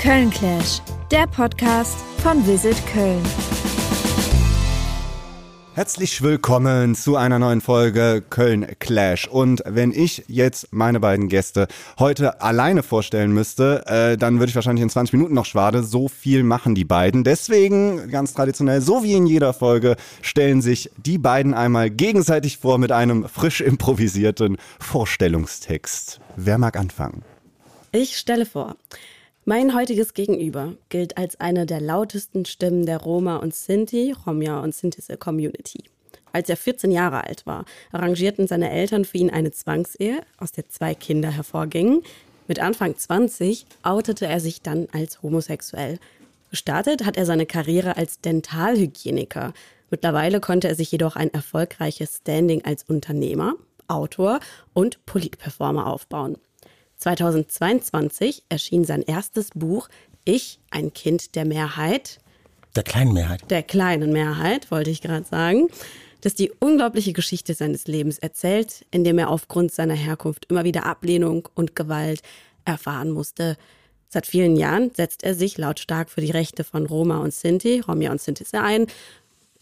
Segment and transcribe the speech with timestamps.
[0.00, 0.80] Köln Clash,
[1.10, 3.22] der Podcast von Visit Köln.
[5.74, 9.28] Herzlich willkommen zu einer neuen Folge Köln Clash.
[9.28, 11.68] Und wenn ich jetzt meine beiden Gäste
[11.98, 15.82] heute alleine vorstellen müsste, äh, dann würde ich wahrscheinlich in 20 Minuten noch schwade.
[15.82, 17.22] So viel machen die beiden.
[17.22, 22.78] Deswegen, ganz traditionell, so wie in jeder Folge, stellen sich die beiden einmal gegenseitig vor
[22.78, 26.20] mit einem frisch improvisierten Vorstellungstext.
[26.36, 27.22] Wer mag anfangen?
[27.92, 28.76] Ich stelle vor.
[29.46, 34.74] Mein heutiges Gegenüber gilt als eine der lautesten Stimmen der Roma und Sinti, Romja und
[34.74, 35.84] Sintische Community.
[36.30, 40.68] Als er 14 Jahre alt war, arrangierten seine Eltern für ihn eine Zwangsehe, aus der
[40.68, 42.02] zwei Kinder hervorgingen.
[42.48, 45.98] Mit Anfang 20 outete er sich dann als homosexuell.
[46.50, 49.54] Gestartet hat er seine Karriere als Dentalhygieniker.
[49.88, 53.54] Mittlerweile konnte er sich jedoch ein erfolgreiches Standing als Unternehmer,
[53.88, 54.40] Autor
[54.74, 56.36] und Politperformer aufbauen.
[57.00, 59.88] 2022 erschien sein erstes Buch
[60.24, 62.18] Ich, ein Kind der Mehrheit.
[62.76, 63.50] Der kleinen Mehrheit.
[63.50, 65.68] Der kleinen Mehrheit, wollte ich gerade sagen.
[66.20, 70.84] Das die unglaubliche Geschichte seines Lebens erzählt, in dem er aufgrund seiner Herkunft immer wieder
[70.84, 72.20] Ablehnung und Gewalt
[72.66, 73.56] erfahren musste.
[74.08, 78.10] Seit vielen Jahren setzt er sich lautstark für die Rechte von Roma und Sinti, Romja
[78.10, 78.86] und Sinti ein,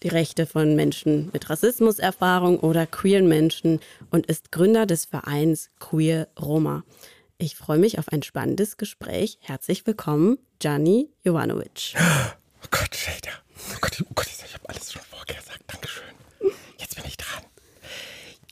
[0.03, 3.81] die Rechte von Menschen mit Rassismuserfahrung oder queeren Menschen
[4.11, 6.83] und ist Gründer des Vereins Queer Roma.
[7.41, 9.39] Ich freue mich auf ein spannendes Gespräch.
[9.41, 11.95] Herzlich willkommen, Gianni Jovanovic.
[12.61, 13.37] Oh Gott, Jada.
[13.73, 15.63] Oh Gott, oh Gott ich habe alles schon vorgesagt.
[15.69, 16.03] Dankeschön.
[16.77, 17.45] Jetzt bin ich dran.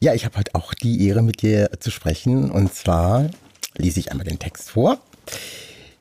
[0.00, 2.52] Ja, ich habe heute auch die Ehre, mit dir zu sprechen.
[2.52, 3.28] Und zwar
[3.76, 5.00] lese ich einmal den Text vor.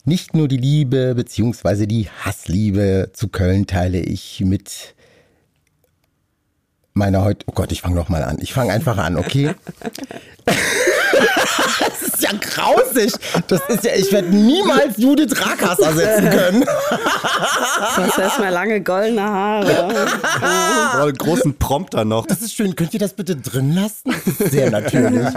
[0.04, 1.88] Nicht nur die Liebe bzw.
[1.88, 4.94] die Hassliebe zu Köln teile ich mit
[6.94, 7.44] meiner heute.
[7.50, 8.38] Oh Gott, ich fange nochmal an.
[8.40, 9.56] Ich fange einfach an, okay?
[11.80, 13.14] das ist ja grausig.
[13.48, 16.66] Das ist ja, ich werde niemals Judith Rakas ersetzen können.
[17.96, 19.90] Sonst erstmal lange goldene Haare.
[20.98, 22.26] Oh, einen großen Prompter noch.
[22.26, 22.76] Das ist schön.
[22.76, 24.14] Könnt ihr das bitte drin lassen?
[24.50, 25.28] Sehr natürlich.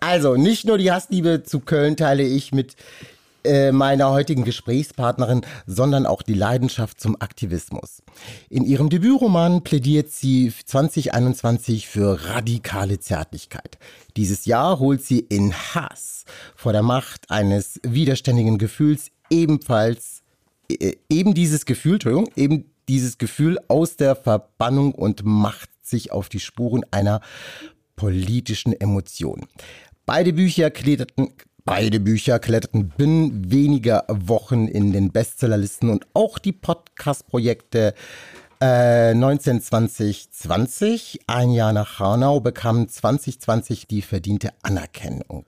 [0.00, 2.76] Also, nicht nur die Hassliebe zu Köln teile ich mit
[3.46, 8.02] äh, meiner heutigen Gesprächspartnerin, sondern auch die Leidenschaft zum Aktivismus.
[8.50, 13.78] In ihrem Debütroman plädiert sie 2021 für radikale Zärtlichkeit.
[14.16, 16.24] Dieses Jahr holt sie in Hass
[16.54, 20.22] vor der Macht eines widerständigen Gefühls ebenfalls
[20.68, 26.28] äh, eben dieses Gefühl, Entschuldigung, eben dieses Gefühl aus der Verbannung und macht sich auf
[26.28, 27.20] die Spuren einer
[27.96, 29.46] politischen Emotion.
[30.04, 31.32] Beide Bücher kletterten,
[31.66, 37.92] Beide Bücher kletterten binnen weniger Wochen in den Bestsellerlisten und auch die Podcast-Projekte
[38.60, 45.44] äh, 192020, ein Jahr nach Hanau, bekamen 2020 die verdiente Anerkennung.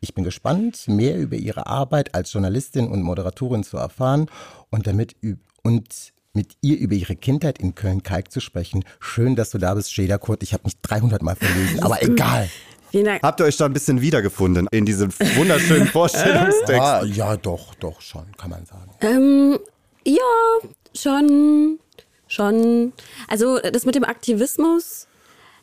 [0.00, 4.26] Ich bin gespannt, mehr über Ihre Arbeit als Journalistin und Moderatorin zu erfahren
[4.68, 5.16] und damit
[5.62, 8.84] und mit ihr über ihre Kindheit in Köln-Kalk zu sprechen.
[9.00, 10.42] Schön, dass du da bist, Jada Kurt.
[10.42, 12.50] Ich habe mich 300 Mal verlesen, aber egal.
[12.90, 13.22] Vielen Dank.
[13.22, 16.70] Habt ihr euch da ein bisschen wiedergefunden in diesem wunderschönen Vorstellungstext?
[16.70, 18.90] Ja, ja, doch, doch, schon, kann man sagen.
[19.00, 19.58] Ähm,
[20.04, 21.78] ja, schon,
[22.26, 22.92] schon.
[23.28, 25.06] Also das mit dem Aktivismus,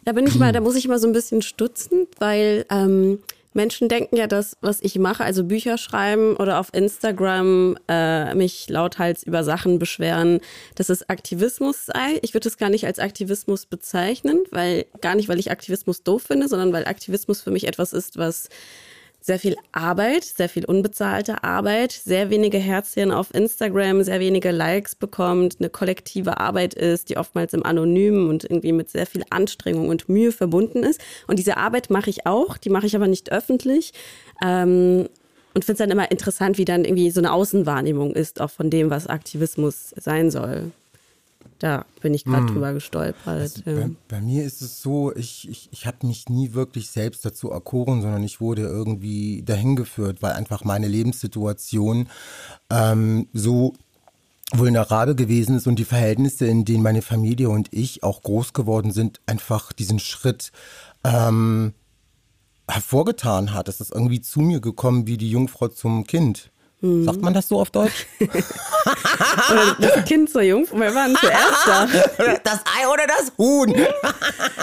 [0.04, 3.20] da bin ich mal, da muss ich mal so ein bisschen stutzen, weil ähm,
[3.56, 8.70] Menschen denken ja, dass was ich mache, also Bücher schreiben oder auf Instagram äh, mich
[8.70, 10.42] lauthals über Sachen beschweren,
[10.76, 12.20] dass es Aktivismus sei.
[12.22, 16.24] Ich würde es gar nicht als Aktivismus bezeichnen, weil gar nicht, weil ich Aktivismus doof
[16.24, 18.50] finde, sondern weil Aktivismus für mich etwas ist, was
[19.26, 24.94] sehr viel Arbeit, sehr viel unbezahlte Arbeit, sehr wenige Herzchen auf Instagram, sehr wenige Likes
[24.94, 29.90] bekommt, eine kollektive Arbeit ist, die oftmals im Anonymen und irgendwie mit sehr viel Anstrengung
[29.90, 31.02] und Mühe verbunden ist.
[31.26, 33.94] Und diese Arbeit mache ich auch, die mache ich aber nicht öffentlich.
[34.44, 35.10] Ähm,
[35.56, 38.70] und finde es dann immer interessant, wie dann irgendwie so eine Außenwahrnehmung ist, auch von
[38.70, 40.72] dem, was Aktivismus sein soll.
[41.60, 42.54] Da bin ich gerade hm.
[42.54, 43.28] drüber gestolpert.
[43.28, 43.88] Also ja.
[43.88, 47.50] bei, bei, mir ist es so, ich, ich, ich habe mich nie wirklich selbst dazu
[47.50, 52.10] erkoren, sondern ich wurde irgendwie dahin geführt, weil einfach meine Lebenssituation
[52.70, 53.74] ähm, so
[54.54, 58.92] vulnerabel gewesen ist und die Verhältnisse, in denen meine Familie und ich auch groß geworden
[58.92, 60.52] sind, einfach diesen Schritt
[61.04, 61.74] ähm,
[62.68, 63.68] hervorgetan hat.
[63.68, 66.52] Es ist irgendwie zu mir gekommen wie die Jungfrau zum Kind.
[66.82, 67.06] Hm.
[67.06, 68.08] Sagt man das so auf Deutsch?
[69.80, 70.80] das Kind zur Jungfrau.
[70.80, 71.88] Wer war denn zuerst da?
[72.44, 73.74] Das Ei oder das Huhn?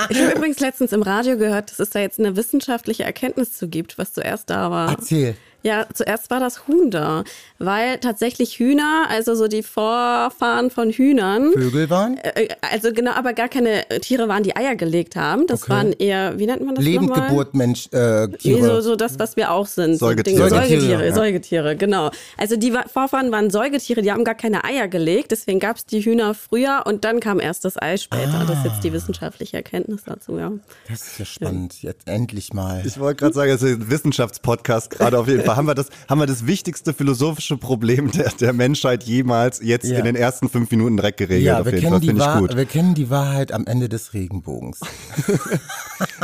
[0.08, 3.68] Ich habe übrigens letztens im Radio gehört, dass es da jetzt eine wissenschaftliche Erkenntnis zu
[3.68, 4.90] gibt, was zuerst da war.
[4.90, 5.36] Erzähl.
[5.64, 7.24] Ja, zuerst war das Huhn da,
[7.58, 12.16] weil tatsächlich Hühner, also so die Vorfahren von Hühnern, Vögel waren?
[12.18, 15.46] äh, also genau, aber gar keine Tiere waren, die Eier gelegt haben.
[15.46, 15.72] Das Okay.
[15.72, 17.02] waren eher, wie nennt man das nochmal?
[17.02, 19.98] Lebendgeburt, Mensch, äh, Nee, so, so das, was wir auch sind.
[19.98, 20.48] So Säugetiere.
[20.48, 21.14] Dinge- Säugetiere, Säugetiere, ja.
[21.14, 22.10] Säugetiere, genau.
[22.36, 26.00] Also die Vorfahren waren Säugetiere, die haben gar keine Eier gelegt, deswegen gab es die
[26.04, 28.44] Hühner früher und dann kam erst das Ei später.
[28.48, 30.50] Das ist jetzt die wissenschaftliche Erkenntnis dazu, ja.
[30.88, 31.82] Das ist ja spannend.
[31.82, 32.82] Jetzt endlich mal.
[32.84, 35.51] Ich wollte gerade sagen, es ist ein Wissenschaftspodcast gerade auf jeden Fall.
[35.56, 39.98] Haben wir das, haben wir das wichtigste philosophische Problem der, der Menschheit jemals jetzt Ja.
[39.98, 41.44] in den ersten fünf Minuten direkt geregelt.
[41.44, 42.56] ja, auf wir jeden kennen, Fall, die finde ich Wahr gut.
[42.56, 44.80] wir kennen die Wahrheit am Ende des Regenbogens.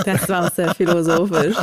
[0.04, 1.56] Das war auch sehr philosophisch.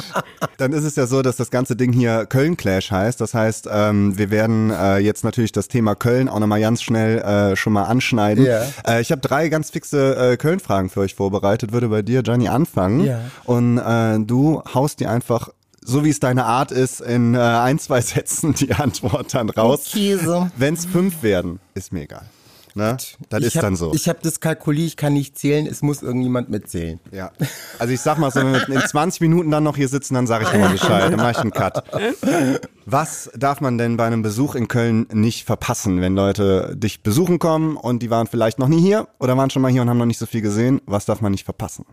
[0.58, 3.20] Dann ist es ja so, dass das ganze Ding hier Köln Clash heißt.
[3.20, 7.20] Das heißt, ähm, wir werden äh, jetzt natürlich das Thema Köln auch nochmal ganz schnell
[7.20, 8.46] äh, schon mal anschneiden.
[8.46, 8.62] Ja.
[8.88, 11.72] Äh, ich habe drei ganz fixe äh, Köln-Fragen für euch vorbereitet.
[11.74, 13.06] Würde bei dir, Gianni, anfangen.
[13.06, 13.20] Ja.
[13.46, 15.50] Und äh, du haust die einfach,
[15.86, 19.92] so wie es deine Art ist, in äh, ein, zwei Sätzen die Antwort dann raus.
[19.92, 20.52] Käse.
[20.58, 22.26] Wenn es fünf werden, ist mir egal.
[22.78, 22.98] Ne?
[23.30, 23.94] Das ich ist hab, dann so.
[23.94, 27.00] Ich habe das kalkuliert, ich kann nicht zählen, es muss irgendjemand mitzählen.
[27.14, 27.32] Ja.
[27.80, 30.28] Also ich sag mal so, wenn wir in 20 Minuten dann noch hier sitzen, dann
[30.28, 31.04] sage ich nochmal Bescheid.
[31.10, 31.86] Dann mache ich einen Cut.
[32.86, 37.40] Was darf man denn bei einem Besuch in Köln nicht verpassen, wenn Leute dich besuchen
[37.40, 39.98] kommen und die waren vielleicht noch nie hier oder waren schon mal hier und haben
[39.98, 40.82] noch nicht so viel gesehen?
[40.86, 41.86] Was darf man nicht verpassen?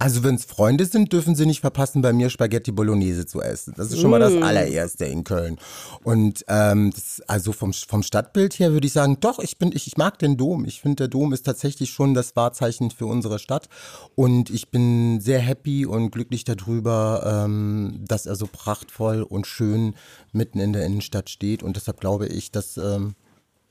[0.00, 3.74] Also wenn es Freunde sind, dürfen sie nicht verpassen, bei mir Spaghetti Bolognese zu essen.
[3.76, 5.58] Das ist schon mal das allererste in Köln.
[6.02, 9.86] Und ähm, das, also vom, vom Stadtbild her würde ich sagen, doch, ich bin, ich,
[9.86, 10.64] ich mag den Dom.
[10.64, 13.68] Ich finde, der Dom ist tatsächlich schon das Wahrzeichen für unsere Stadt.
[14.14, 19.94] Und ich bin sehr happy und glücklich darüber, ähm, dass er so prachtvoll und schön
[20.32, 21.62] mitten in der Innenstadt steht.
[21.62, 23.16] Und deshalb glaube ich, dass, ähm,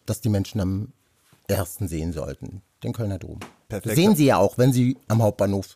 [0.05, 0.93] dass die Menschen am
[1.47, 2.61] ersten sehen sollten.
[2.83, 3.39] Den Kölner Dom.
[3.67, 3.95] Perfekt.
[3.95, 5.75] Sehen sie ja auch, wenn sie am Hauptbahnhof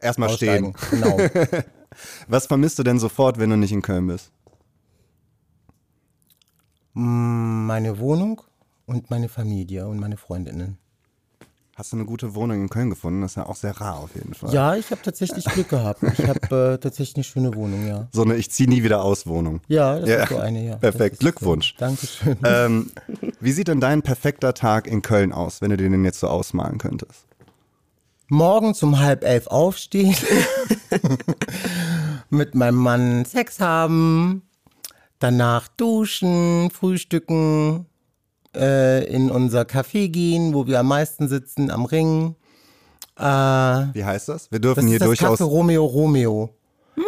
[0.00, 0.74] Erstmal stehen.
[0.90, 1.16] Genau.
[2.28, 4.30] Was vermisst du denn sofort, wenn du nicht in Köln bist?
[6.94, 8.40] meine Wohnung
[8.86, 10.78] und meine Familie und meine Freundinnen.
[11.76, 13.20] Hast du eine gute Wohnung in Köln gefunden?
[13.20, 14.52] Das ist ja auch sehr rar auf jeden Fall.
[14.52, 16.02] Ja, ich habe tatsächlich Glück gehabt.
[16.02, 18.08] Ich habe äh, tatsächlich eine schöne Wohnung, ja.
[18.10, 19.60] So eine Ich zieh nie wieder aus Wohnung.
[19.68, 20.22] Ja, das Ja.
[20.24, 20.76] ist so eine, ja.
[20.76, 21.20] Perfekt.
[21.20, 21.74] Glückwunsch.
[21.74, 21.84] So.
[21.84, 22.36] Dankeschön.
[22.42, 22.90] Ähm,
[23.38, 26.78] wie sieht denn dein perfekter Tag in Köln aus, wenn du den jetzt so ausmalen
[26.78, 27.27] könntest?
[28.30, 30.14] Morgens um halb elf aufstehen,
[32.30, 34.42] mit meinem Mann Sex haben,
[35.18, 37.86] danach duschen, frühstücken,
[38.54, 42.34] äh, in unser Café gehen, wo wir am meisten sitzen, am Ring.
[43.18, 44.52] Äh, Wie heißt das?
[44.52, 45.40] Wir dürfen das hier ist das durchaus.
[45.40, 46.50] Café Romeo Romeo.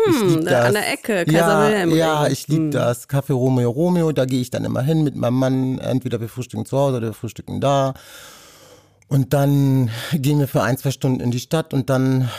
[0.09, 3.09] Ich lieb da an der Ecke, Kaiser ja, Wilhelm Ja, ich liebe das.
[3.09, 5.79] Café Romeo Romeo, da gehe ich dann immer hin mit meinem Mann.
[5.79, 7.95] Entweder wir frühstücken zu Hause oder wir frühstücken da.
[9.11, 12.31] Und dann gehen wir für ein, zwei Stunden in die Stadt und dann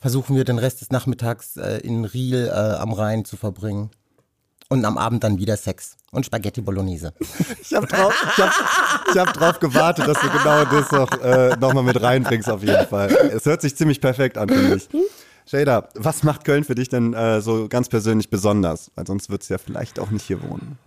[0.00, 3.90] versuchen wir den Rest des Nachmittags äh, in Riel äh, am Rhein zu verbringen.
[4.68, 7.12] Und am Abend dann wieder Sex und Spaghetti Bolognese.
[7.62, 8.52] Ich habe drauf, ich hab,
[9.12, 12.64] ich hab drauf gewartet, dass du genau das noch, äh, noch mal mit reinbringst auf
[12.64, 13.10] jeden Fall.
[13.32, 14.88] Es hört sich ziemlich perfekt an, finde ich.
[15.46, 18.90] Shader, was macht Köln für dich denn äh, so ganz persönlich besonders?
[18.96, 20.78] Weil sonst würdest du ja vielleicht auch nicht hier wohnen.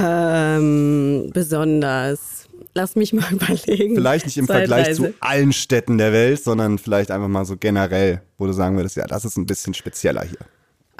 [0.00, 2.47] Ähm, besonders.
[2.74, 3.94] Lass mich mal überlegen.
[3.94, 8.22] Vielleicht nicht im Vergleich zu allen Städten der Welt, sondern vielleicht einfach mal so generell,
[8.36, 10.38] wo du sagen würdest, ja, das ist ein bisschen spezieller hier.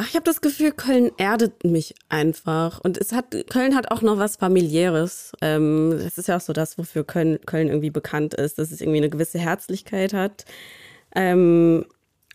[0.00, 2.78] Ach, ich habe das Gefühl, Köln erdet mich einfach.
[2.78, 5.32] Und es hat, Köln hat auch noch was familiäres.
[5.40, 8.80] Ähm, das ist ja auch so das, wofür Köln, Köln irgendwie bekannt ist, dass es
[8.80, 10.44] irgendwie eine gewisse Herzlichkeit hat.
[11.16, 11.84] Ähm,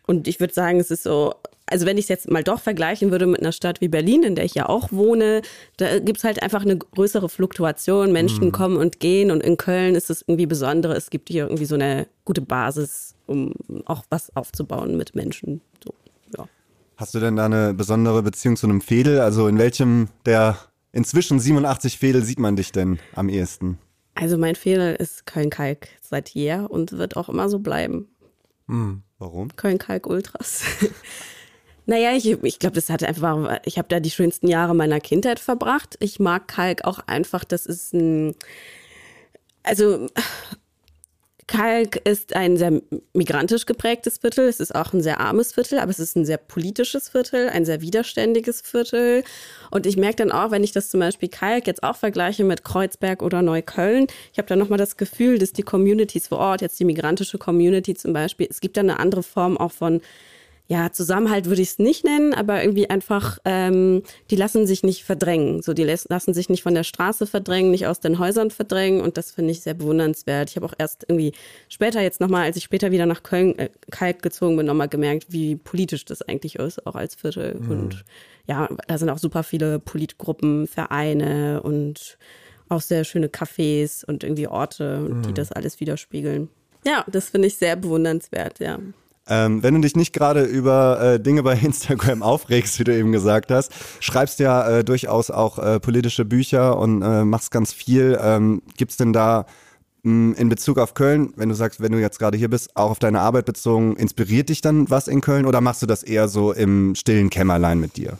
[0.06, 3.12] und ich würde sagen, es ist so, also wenn ich es jetzt mal doch vergleichen
[3.12, 5.42] würde mit einer Stadt wie Berlin, in der ich ja auch wohne,
[5.78, 8.12] da gibt's halt einfach eine größere Fluktuation.
[8.12, 10.96] Menschen kommen und gehen und in Köln ist es irgendwie besondere.
[10.96, 13.54] Es gibt hier irgendwie so eine gute Basis, um
[13.86, 15.62] auch was aufzubauen mit Menschen.
[15.84, 15.94] So,
[16.38, 16.48] ja.
[16.98, 19.20] Hast du denn da eine besondere Beziehung zu einem Fädel?
[19.20, 20.58] Also in welchem der
[20.92, 23.80] inzwischen 87 Fädel sieht man dich denn am ehesten?
[24.16, 28.10] Also mein Fehler ist Köln-Kalk seit jeher und wird auch immer so bleiben.
[28.68, 29.56] Warum?
[29.56, 30.64] Köln-Kalk Ultras.
[31.86, 35.40] naja, ich, ich glaube, das hat einfach, ich habe da die schönsten Jahre meiner Kindheit
[35.40, 35.96] verbracht.
[36.00, 38.36] Ich mag Kalk auch einfach, das ist ein,
[39.64, 40.08] also
[41.48, 42.82] Kalk ist ein sehr
[43.14, 44.48] migrantisch geprägtes Viertel.
[44.48, 47.66] Es ist auch ein sehr armes Viertel, aber es ist ein sehr politisches Viertel, ein
[47.66, 49.24] sehr widerständiges Viertel.
[49.70, 52.64] Und ich merke dann auch, wenn ich das zum Beispiel Kalk jetzt auch vergleiche mit
[52.64, 56.80] Kreuzberg oder Neukölln, ich habe dann nochmal das Gefühl, dass die Communities vor Ort, jetzt
[56.80, 60.02] die migrantische Community zum Beispiel, es gibt da eine andere Form auch von
[60.74, 64.02] ja, Zusammenhalt würde ich es nicht nennen, aber irgendwie einfach, ähm,
[64.32, 65.62] die lassen sich nicht verdrängen.
[65.62, 69.16] So, die lassen sich nicht von der Straße verdrängen, nicht aus den Häusern verdrängen und
[69.16, 70.50] das finde ich sehr bewundernswert.
[70.50, 71.34] Ich habe auch erst irgendwie
[71.70, 75.28] später jetzt nochmal, als ich später wieder nach Köln, äh, Kalk gezogen bin, nochmal gemerkt,
[75.30, 77.54] wie politisch das eigentlich ist, auch als Viertel.
[77.54, 77.70] Mhm.
[77.70, 78.06] Und
[78.48, 82.18] ja, da sind auch super viele Politgruppen, Vereine und
[82.68, 85.22] auch sehr schöne Cafés und irgendwie Orte, mhm.
[85.22, 86.50] die das alles widerspiegeln.
[86.84, 88.80] Ja, das finde ich sehr bewundernswert, ja.
[89.28, 93.12] Ähm, wenn du dich nicht gerade über äh, Dinge bei Instagram aufregst, wie du eben
[93.12, 98.20] gesagt hast, schreibst ja äh, durchaus auch äh, politische Bücher und äh, machst ganz viel.
[98.22, 99.46] Ähm, Gibt es denn da
[100.04, 102.76] mh, hm, in Bezug auf Köln, wenn du sagst, wenn du jetzt gerade hier bist,
[102.76, 106.04] auch auf deine Arbeit bezogen, inspiriert dich dann was in Köln oder machst du das
[106.04, 108.18] eher so im stillen Kämmerlein mit dir?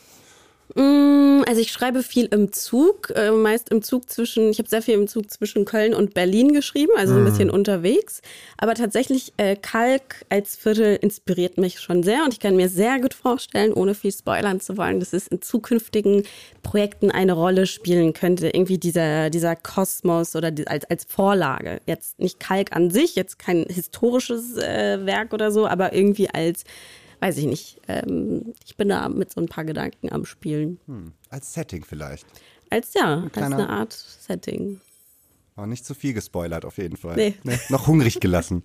[0.76, 4.82] Mm, also ich schreibe viel im Zug, äh, meist im Zug zwischen, ich habe sehr
[4.82, 7.54] viel im Zug zwischen Köln und Berlin geschrieben, also ein bisschen mm.
[7.54, 8.22] unterwegs.
[8.58, 13.00] Aber tatsächlich, äh, Kalk als Viertel inspiriert mich schon sehr und ich kann mir sehr
[13.00, 16.24] gut vorstellen, ohne viel spoilern zu wollen, dass es in zukünftigen
[16.64, 18.48] Projekten eine Rolle spielen könnte.
[18.48, 21.82] Irgendwie dieser, dieser Kosmos oder die, als, als Vorlage.
[21.86, 26.64] Jetzt nicht Kalk an sich, jetzt kein historisches äh, Werk oder so, aber irgendwie als
[27.24, 27.80] weiß ich nicht.
[27.88, 30.80] Ähm, ich bin da mit so ein paar Gedanken am Spielen.
[30.88, 31.14] Hm.
[31.30, 32.26] Als Setting vielleicht.
[32.70, 34.82] Als ja, ein als eine Art Setting.
[35.56, 37.16] Aber nicht zu viel gespoilert auf jeden Fall.
[37.16, 37.36] Nee.
[37.44, 38.64] nee noch hungrig gelassen.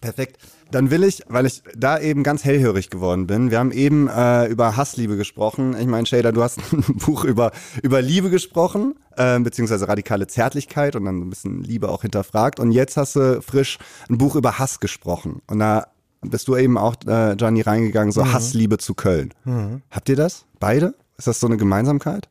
[0.00, 0.38] Perfekt.
[0.70, 4.46] Dann will ich, weil ich da eben ganz hellhörig geworden bin, wir haben eben äh,
[4.46, 5.76] über Hassliebe gesprochen.
[5.78, 7.50] Ich meine, Shader, du hast ein Buch über,
[7.82, 12.60] über Liebe gesprochen, äh, beziehungsweise radikale Zärtlichkeit und dann ein bisschen Liebe auch hinterfragt.
[12.60, 13.78] Und jetzt hast du frisch
[14.08, 15.42] ein Buch über Hass gesprochen.
[15.46, 15.86] Und da
[16.22, 18.32] bist du eben auch, äh, Gianni, reingegangen, so mhm.
[18.32, 19.34] Hassliebe zu Köln.
[19.44, 19.82] Mhm.
[19.90, 20.46] Habt ihr das?
[20.58, 20.94] Beide?
[21.18, 22.28] Ist das so eine Gemeinsamkeit?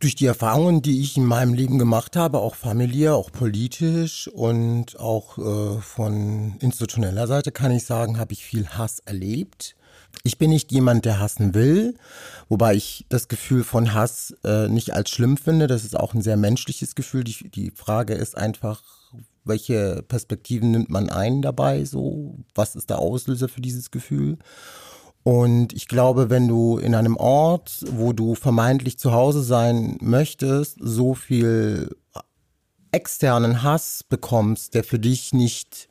[0.00, 4.98] Durch die Erfahrungen, die ich in meinem Leben gemacht habe, auch familiär, auch politisch und
[4.98, 9.76] auch äh, von institutioneller Seite, kann ich sagen, habe ich viel Hass erlebt.
[10.22, 11.94] Ich bin nicht jemand, der hassen will,
[12.48, 15.66] wobei ich das Gefühl von Hass äh, nicht als schlimm finde.
[15.66, 17.24] Das ist auch ein sehr menschliches Gefühl.
[17.24, 18.82] Die, die Frage ist einfach,
[19.44, 21.84] welche Perspektiven nimmt man ein dabei?
[21.84, 24.38] So, was ist der Auslöser für dieses Gefühl?
[25.22, 30.76] Und ich glaube, wenn du in einem Ort, wo du vermeintlich zu Hause sein möchtest,
[30.80, 31.96] so viel
[32.92, 35.88] externen Hass bekommst, der für dich nicht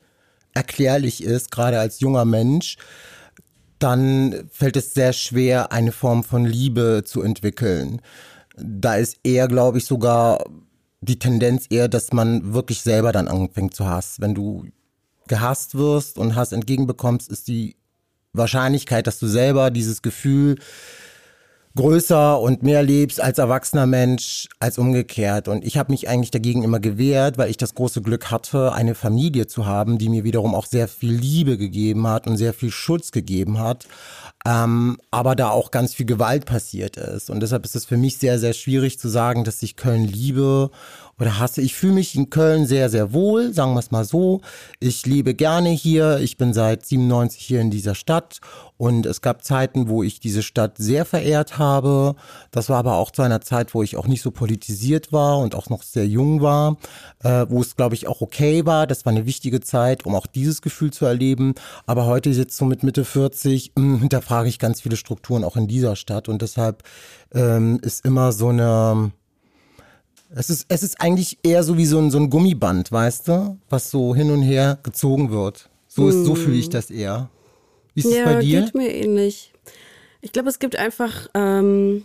[0.54, 2.78] erklärlich ist, gerade als junger Mensch,
[3.80, 8.02] dann fällt es sehr schwer, eine Form von Liebe zu entwickeln.
[8.56, 10.46] Da ist eher, glaube ich, sogar
[11.04, 14.22] die Tendenz eher, dass man wirklich selber dann anfängt zu hassen.
[14.22, 14.66] Wenn du
[15.28, 17.76] gehasst wirst und Hass entgegenbekommst, ist die
[18.34, 20.58] Wahrscheinlichkeit, dass du selber dieses Gefühl
[21.76, 25.48] größer und mehr lebst als erwachsener Mensch als umgekehrt.
[25.48, 28.94] Und ich habe mich eigentlich dagegen immer gewehrt, weil ich das große Glück hatte, eine
[28.94, 32.70] Familie zu haben, die mir wiederum auch sehr viel Liebe gegeben hat und sehr viel
[32.70, 33.88] Schutz gegeben hat.
[34.46, 37.30] Ähm, aber da auch ganz viel Gewalt passiert ist.
[37.30, 40.70] Und deshalb ist es für mich sehr, sehr schwierig zu sagen, dass ich Köln liebe
[41.20, 41.62] oder hasse.
[41.62, 44.42] Ich fühle mich in Köln sehr, sehr wohl, sagen wir es mal so.
[44.80, 46.20] Ich lebe gerne hier.
[46.20, 48.40] Ich bin seit 97 hier in dieser Stadt
[48.78, 52.16] und es gab Zeiten, wo ich diese Stadt sehr verehrt habe.
[52.52, 55.56] Das war aber auch zu einer Zeit, wo ich auch nicht so politisiert war und
[55.56, 56.78] auch noch sehr jung war,
[57.24, 58.88] äh, wo es, glaube ich, auch okay war.
[58.88, 61.54] Das war eine wichtige Zeit, um auch dieses Gefühl zu erleben.
[61.86, 65.68] Aber heute jetzt so mit Mitte 40, mh, hinterfrage ich ganz viele Strukturen auch in
[65.68, 66.84] dieser Stadt und deshalb
[67.34, 69.12] ähm, ist immer so eine
[70.36, 73.58] es ist, es ist eigentlich eher so wie so ein, so ein Gummiband, weißt du,
[73.70, 75.70] was so hin und her gezogen wird.
[75.88, 77.30] So, ist, so fühle ich das eher.
[77.94, 78.62] Wie ist es ja, bei dir?
[78.62, 79.54] geht mir ähnlich.
[80.22, 82.04] Ich glaube, es gibt einfach ähm,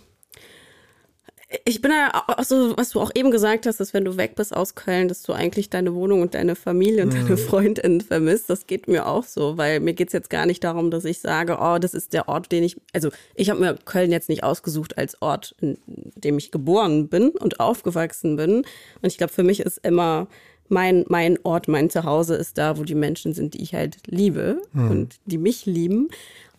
[1.64, 4.34] ich bin ja auch so, was du auch eben gesagt hast, dass wenn du weg
[4.34, 7.38] bist aus Köln, dass du eigentlich deine Wohnung und deine Familie und deine mhm.
[7.38, 8.50] Freundinnen vermisst.
[8.50, 11.56] Das geht mir auch so, weil mir geht's jetzt gar nicht darum, dass ich sage,
[11.58, 14.98] oh, das ist der Ort, den ich, also ich habe mir Köln jetzt nicht ausgesucht
[14.98, 15.78] als Ort, in
[16.16, 18.56] dem ich geboren bin und aufgewachsen bin.
[18.56, 18.66] Und
[19.04, 20.28] ich glaube, für mich ist immer
[20.68, 24.60] mein, mein Ort, mein Zuhause ist da, wo die Menschen sind, die ich halt liebe
[24.74, 24.90] mhm.
[24.90, 26.08] und die mich lieben.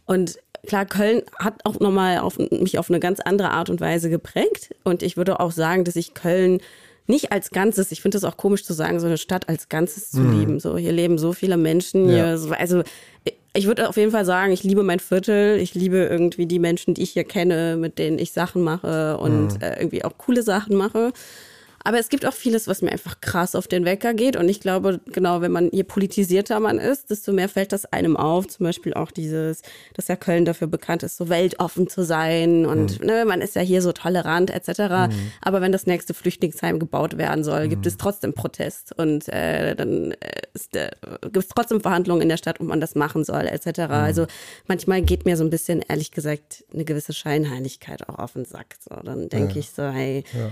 [0.08, 4.10] Und klar, Köln hat auch nochmal auf, mich auf eine ganz andere Art und Weise
[4.10, 4.76] geprägt.
[4.84, 6.60] Und ich würde auch sagen, dass ich Köln
[7.08, 10.12] nicht als Ganzes, ich finde es auch komisch zu sagen, so eine Stadt als Ganzes
[10.12, 10.40] zu mhm.
[10.40, 10.60] lieben.
[10.60, 12.08] So, hier leben so viele Menschen.
[12.08, 12.38] Ja.
[12.38, 12.84] Hier, also
[13.54, 16.94] ich würde auf jeden Fall sagen, ich liebe mein Viertel, ich liebe irgendwie die Menschen,
[16.94, 19.62] die ich hier kenne, mit denen ich Sachen mache und mhm.
[19.62, 21.12] äh, irgendwie auch coole Sachen mache.
[21.84, 24.36] Aber es gibt auch vieles, was mir einfach krass auf den Wecker geht.
[24.36, 28.18] Und ich glaube, genau, wenn man, je politisierter man ist, desto mehr fällt das einem
[28.18, 28.48] auf.
[28.48, 29.62] Zum Beispiel auch dieses,
[29.94, 32.66] dass ja Köln dafür bekannt ist, so weltoffen zu sein.
[32.66, 33.08] Und mhm.
[33.08, 34.80] ne, man ist ja hier so tolerant etc.
[34.80, 35.32] Mhm.
[35.42, 37.70] Aber wenn das nächste Flüchtlingsheim gebaut werden soll, mhm.
[37.70, 38.98] gibt es trotzdem Protest.
[38.98, 40.90] Und äh, dann äh,
[41.24, 43.66] gibt es trotzdem Verhandlungen in der Stadt, ob man das machen soll etc.
[43.66, 43.92] Mhm.
[43.92, 44.28] Also
[44.68, 48.76] manchmal geht mir so ein bisschen, ehrlich gesagt, eine gewisse Scheinheiligkeit auch auf den Sack.
[48.80, 49.60] So, dann denke ja.
[49.60, 50.52] ich so, hey, ja.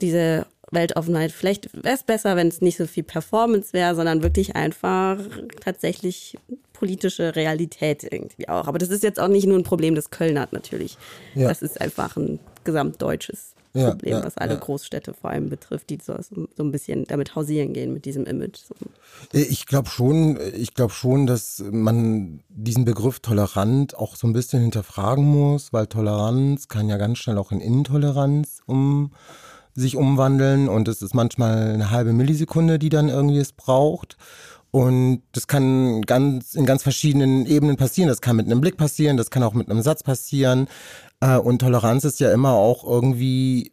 [0.00, 1.32] diese Weltoffenheit.
[1.32, 5.18] Vielleicht wäre es besser, wenn es nicht so viel Performance wäre, sondern wirklich einfach
[5.60, 6.36] tatsächlich
[6.72, 8.66] politische Realität irgendwie auch.
[8.66, 10.98] Aber das ist jetzt auch nicht nur ein Problem, das Köln hat natürlich.
[11.34, 11.48] Ja.
[11.48, 14.58] Das ist einfach ein gesamtdeutsches ja, Problem, ja, was alle.
[14.58, 18.60] Großstädte vor allem betrifft, die so, so ein bisschen damit hausieren gehen mit diesem Image.
[19.32, 24.62] Ich glaube schon, ich glaube schon, dass man diesen Begriff tolerant auch so ein bisschen
[24.62, 29.12] hinterfragen muss, weil Toleranz kann ja ganz schnell auch in Intoleranz um
[29.80, 34.16] sich umwandeln und es ist manchmal eine halbe Millisekunde, die dann irgendwie es braucht.
[34.70, 38.08] Und das kann ganz, in ganz verschiedenen Ebenen passieren.
[38.08, 40.68] Das kann mit einem Blick passieren, das kann auch mit einem Satz passieren.
[41.20, 43.72] Äh, und Toleranz ist ja immer auch irgendwie,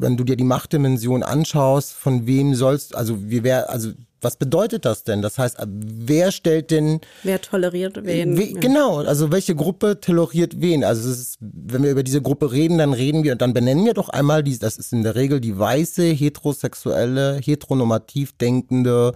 [0.00, 3.90] wenn du dir die Machtdimension anschaust, von wem sollst, also wie wer, also
[4.22, 5.22] was bedeutet das denn?
[5.22, 7.00] Das heißt, wer stellt denn.
[7.22, 8.36] Wer toleriert wen?
[8.36, 10.84] We, genau, also welche Gruppe toleriert wen?
[10.84, 14.08] Also ist, wenn wir über diese Gruppe reden, dann reden wir, dann benennen wir doch
[14.10, 19.14] einmal, die, das ist in der Regel die weiße, heterosexuelle, heteronormativ denkende,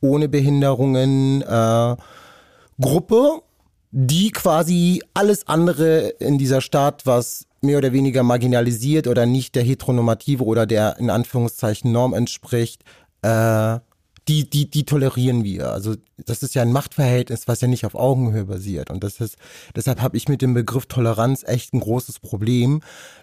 [0.00, 1.96] ohne Behinderungen äh,
[2.80, 3.42] Gruppe,
[3.92, 9.62] die quasi alles andere in dieser Stadt, was mehr oder weniger marginalisiert oder nicht der
[9.62, 12.82] heteronormative oder der in Anführungszeichen Norm entspricht,
[13.20, 13.78] äh,
[14.28, 15.72] die, die, die tolerieren wir.
[15.72, 18.90] Also das ist ja ein Machtverhältnis, was ja nicht auf Augenhöhe basiert.
[18.90, 19.36] Und das ist,
[19.76, 22.80] deshalb habe ich mit dem Begriff Toleranz echt ein großes Problem.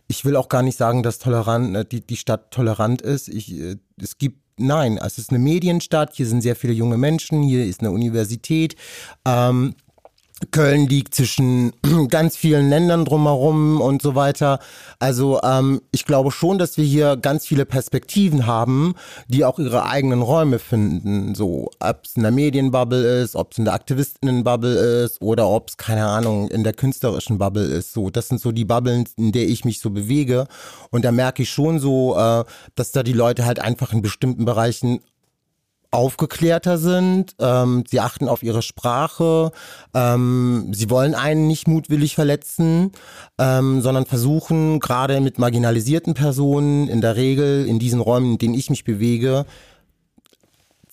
[0.08, 3.28] Ich will auch gar nicht sagen, dass tolerant, äh, die, die Stadt tolerant ist.
[3.28, 7.44] Ich, äh, es gibt Nein, es ist eine Medienstadt, hier sind sehr viele junge Menschen,
[7.44, 8.76] hier ist eine Universität.
[9.24, 9.74] Ähm,
[10.52, 11.74] Köln liegt zwischen
[12.10, 14.60] ganz vielen Ländern drumherum und so weiter.
[15.00, 18.96] Also ähm, ich glaube schon, dass wir hier ganz viele Perspektiven haben,
[19.28, 21.36] die auch ihre eigenen Räume finden.
[21.36, 25.70] So, ob es in der Medienbubble ist, ob es in der Aktivistinnenbubble ist oder ob
[25.70, 27.94] es, keine Ahnung, in der künstlerischen Bubble ist.
[27.94, 30.48] So, das sind so die Bubblen, in der ich mich so bewege.
[30.92, 32.44] Und da merke ich schon so, äh,
[32.76, 35.02] dass da die Leute halt einfach in bestimmten Bereichen
[35.92, 39.52] aufgeklärter sind, ähm, sie achten auf ihre Sprache,
[39.94, 42.92] ähm, sie wollen einen nicht mutwillig verletzen,
[43.40, 48.54] ähm, sondern versuchen gerade mit marginalisierten Personen in der Regel in diesen Räumen, in denen
[48.54, 49.46] ich mich bewege,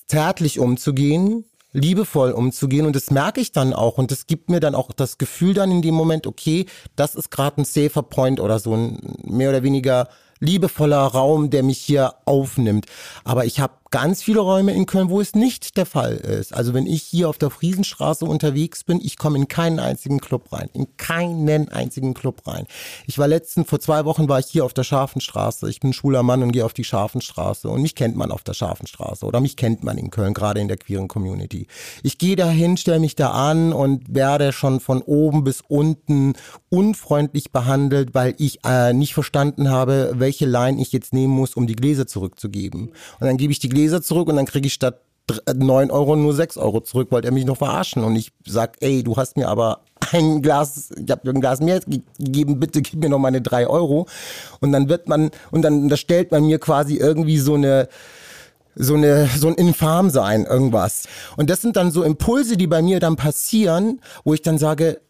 [0.06, 2.86] zärtlich umzugehen, liebevoll umzugehen.
[2.86, 3.98] Und das merke ich dann auch.
[3.98, 7.30] Und das gibt mir dann auch das Gefühl dann in dem Moment, okay, das ist
[7.30, 10.08] gerade ein safer Point oder so ein mehr oder weniger
[10.40, 12.86] liebevoller Raum, der mich hier aufnimmt.
[13.24, 16.54] Aber ich habe ganz viele Räume in Köln, wo es nicht der Fall ist.
[16.54, 20.52] Also wenn ich hier auf der Friesenstraße unterwegs bin, ich komme in keinen einzigen Club
[20.52, 20.68] rein.
[20.72, 22.66] In keinen einzigen Club rein.
[23.06, 25.68] Ich war letzten, vor zwei Wochen war ich hier auf der Scharfenstraße.
[25.68, 27.68] Ich bin schwuler Mann und gehe auf die Scharfenstraße.
[27.68, 29.24] Und mich kennt man auf der Scharfenstraße.
[29.24, 31.66] Oder mich kennt man in Köln, gerade in der queeren Community.
[32.02, 36.34] Ich gehe dahin, stelle mich da an und werde schon von oben bis unten
[36.68, 41.66] unfreundlich behandelt, weil ich äh, nicht verstanden habe, welche Line ich jetzt nehmen muss, um
[41.66, 42.88] die Gläser zurückzugeben.
[43.20, 45.00] Und dann gebe ich die Gläser zurück und dann kriege ich statt
[45.52, 48.04] 9 Euro nur 6 Euro zurück, wollte er mich noch verarschen.
[48.04, 49.80] Und ich sag, ey, du hast mir aber
[50.12, 54.06] ein Glas, ich habe ein Glas mehr gegeben, bitte gib mir noch meine 3 Euro.
[54.60, 57.88] Und dann wird man, und dann da stellt man mir quasi irgendwie so eine,
[58.76, 61.08] so eine so ein Infam sein irgendwas
[61.38, 65.00] und das sind dann so Impulse die bei mir dann passieren wo ich dann sage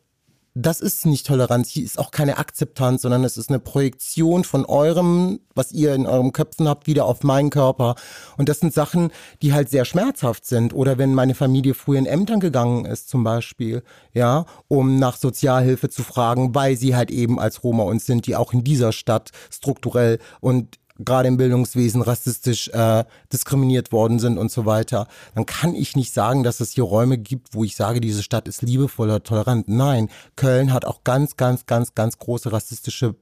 [0.59, 4.65] das ist nicht Toleranz, hier ist auch keine Akzeptanz, sondern es ist eine Projektion von
[4.65, 7.95] eurem, was ihr in eurem Köpfen habt, wieder auf meinen Körper.
[8.39, 9.11] Und das sind Sachen,
[9.43, 10.73] die halt sehr schmerzhaft sind.
[10.73, 13.83] Oder wenn meine Familie früher in Ämtern gegangen ist, zum Beispiel,
[14.15, 18.35] ja, um nach Sozialhilfe zu fragen, weil sie halt eben als Roma und sind, die
[18.35, 24.51] auch in dieser Stadt strukturell und gerade im Bildungswesen rassistisch äh, diskriminiert worden sind und
[24.51, 28.01] so weiter, dann kann ich nicht sagen, dass es hier Räume gibt, wo ich sage,
[28.01, 29.69] diese Stadt ist liebevoll oder tolerant.
[29.69, 33.15] Nein, Köln hat auch ganz, ganz, ganz, ganz große rassistische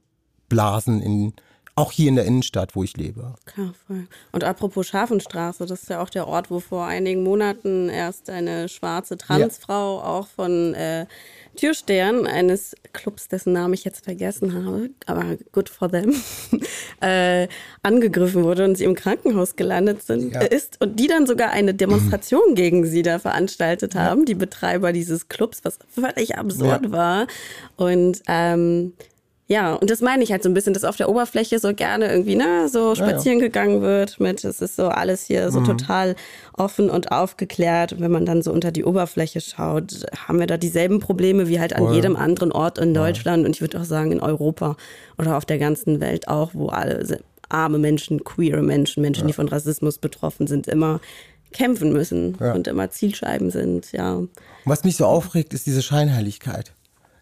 [0.49, 1.33] Blasen in
[1.75, 3.35] auch hier in der Innenstadt, wo ich lebe.
[3.45, 4.07] Klar, voll.
[4.31, 8.69] Und apropos Schafenstraße, das ist ja auch der Ort, wo vor einigen Monaten erst eine
[8.69, 10.03] schwarze Transfrau ja.
[10.05, 11.05] auch von äh,
[11.57, 16.13] Türstern eines Clubs, dessen Namen ich jetzt vergessen habe, aber good for them,
[17.01, 17.47] äh,
[17.81, 20.41] angegriffen wurde und sie im Krankenhaus gelandet sind, ja.
[20.41, 24.25] ist und die dann sogar eine Demonstration gegen sie da veranstaltet haben, ja.
[24.25, 26.91] die Betreiber dieses Clubs, was völlig absurd ja.
[26.91, 27.27] war.
[27.75, 28.93] Und ähm,
[29.47, 32.09] ja, und das meine ich halt so ein bisschen, dass auf der Oberfläche so gerne
[32.11, 33.47] irgendwie, ne, so spazieren ja, ja.
[33.47, 35.65] gegangen wird mit, es ist so alles hier so mhm.
[35.65, 36.15] total
[36.53, 37.93] offen und aufgeklärt.
[37.93, 41.59] Und wenn man dann so unter die Oberfläche schaut, haben wir da dieselben Probleme wie
[41.59, 41.95] halt an Voll.
[41.95, 43.47] jedem anderen Ort in Deutschland ja.
[43.47, 44.77] und ich würde auch sagen in Europa
[45.19, 49.47] oder auf der ganzen Welt auch, wo alle arme Menschen, queere Menschen, Menschen, die von
[49.47, 50.99] Rassismus betroffen sind, immer
[51.53, 54.21] kämpfen müssen und immer Zielscheiben sind, ja.
[54.65, 56.73] Was mich so aufregt, ist diese Scheinheiligkeit.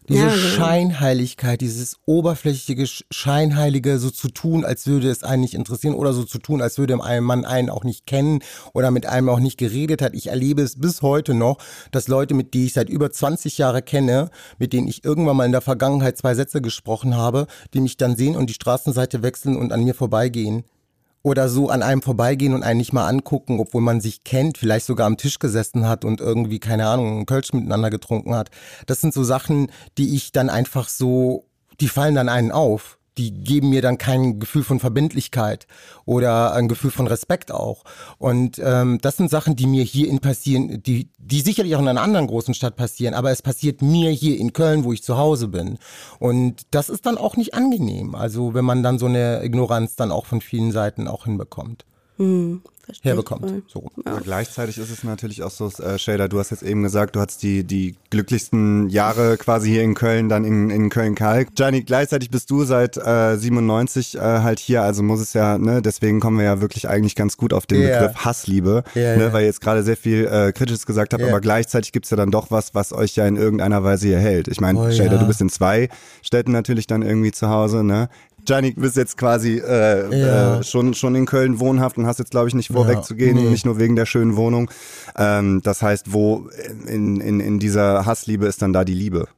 [0.08, 0.38] Diese ja, genau.
[0.38, 6.24] Scheinheiligkeit, dieses oberflächliche Scheinheilige, so zu tun, als würde es einen nicht interessieren oder so
[6.24, 8.40] zu tun, als würde ein Mann einen auch nicht kennen
[8.74, 10.14] oder mit einem auch nicht geredet hat.
[10.14, 11.56] Ich erlebe es bis heute noch,
[11.90, 15.46] dass Leute, mit denen ich seit über 20 Jahren kenne, mit denen ich irgendwann mal
[15.46, 19.56] in der Vergangenheit zwei Sätze gesprochen habe, die mich dann sehen und die Straßenseite wechseln
[19.56, 20.64] und an mir vorbeigehen
[21.24, 24.86] oder so an einem vorbeigehen und einen nicht mal angucken, obwohl man sich kennt, vielleicht
[24.86, 28.50] sogar am Tisch gesessen hat und irgendwie, keine Ahnung, einen Kölsch miteinander getrunken hat.
[28.86, 31.46] Das sind so Sachen, die ich dann einfach so,
[31.80, 35.66] die fallen dann einen auf die geben mir dann kein Gefühl von Verbindlichkeit
[36.04, 37.84] oder ein Gefühl von Respekt auch.
[38.18, 41.88] Und ähm, das sind Sachen, die mir hier in passieren, die, die sicherlich auch in
[41.88, 45.16] einer anderen großen Stadt passieren, aber es passiert mir hier in Köln, wo ich zu
[45.16, 45.78] Hause bin.
[46.18, 48.14] Und das ist dann auch nicht angenehm.
[48.14, 51.84] Also wenn man dann so eine Ignoranz dann auch von vielen Seiten auch hinbekommt.
[52.16, 52.62] Hm
[53.02, 53.64] herbekommt.
[53.68, 53.90] So.
[54.04, 54.18] Ja.
[54.18, 57.42] gleichzeitig ist es natürlich auch so, äh, Shader, du hast jetzt eben gesagt, du hast
[57.42, 61.54] die, die glücklichsten Jahre quasi hier in Köln, dann in, in Köln-Kalk.
[61.54, 65.82] Gianni, gleichzeitig bist du seit äh, 97 äh, halt hier, also muss es ja, ne,
[65.82, 68.00] deswegen kommen wir ja wirklich eigentlich ganz gut auf den yeah.
[68.00, 69.32] Begriff Hassliebe, yeah, ne, yeah.
[69.32, 72.30] weil ihr jetzt gerade sehr viel äh, Kritisches gesagt habt, aber gleichzeitig gibt's ja dann
[72.30, 74.48] doch was, was euch ja in irgendeiner Weise hier hält.
[74.48, 75.18] Ich meine, oh, Shader, ja.
[75.18, 75.88] du bist in zwei
[76.22, 78.08] Städten natürlich dann irgendwie zu Hause, ne?
[78.44, 80.58] Gianni, du bist jetzt quasi äh, ja.
[80.58, 83.36] äh, schon, schon in Köln wohnhaft und hast jetzt, glaube ich, nicht vor, ja, wegzugehen,
[83.36, 83.50] nee.
[83.50, 84.70] nicht nur wegen der schönen Wohnung.
[85.16, 86.48] Ähm, das heißt, wo
[86.86, 89.28] in, in, in dieser Hassliebe ist dann da die Liebe?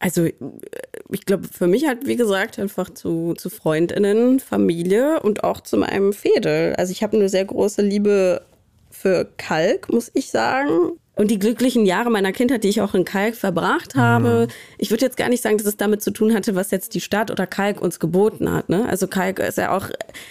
[0.00, 5.60] Also ich glaube, für mich halt, wie gesagt, einfach zu, zu Freundinnen, Familie und auch
[5.60, 6.74] zu meinem Fädel.
[6.76, 8.42] Also ich habe eine sehr große Liebe
[8.90, 10.92] für Kalk, muss ich sagen.
[11.18, 14.52] Und die glücklichen Jahre meiner Kindheit, die ich auch in Kalk verbracht habe, mhm.
[14.78, 17.00] ich würde jetzt gar nicht sagen, dass es damit zu tun hatte, was jetzt die
[17.00, 18.68] Stadt oder Kalk uns geboten hat.
[18.68, 18.88] Ne?
[18.88, 19.88] Also Kalk ist ja auch,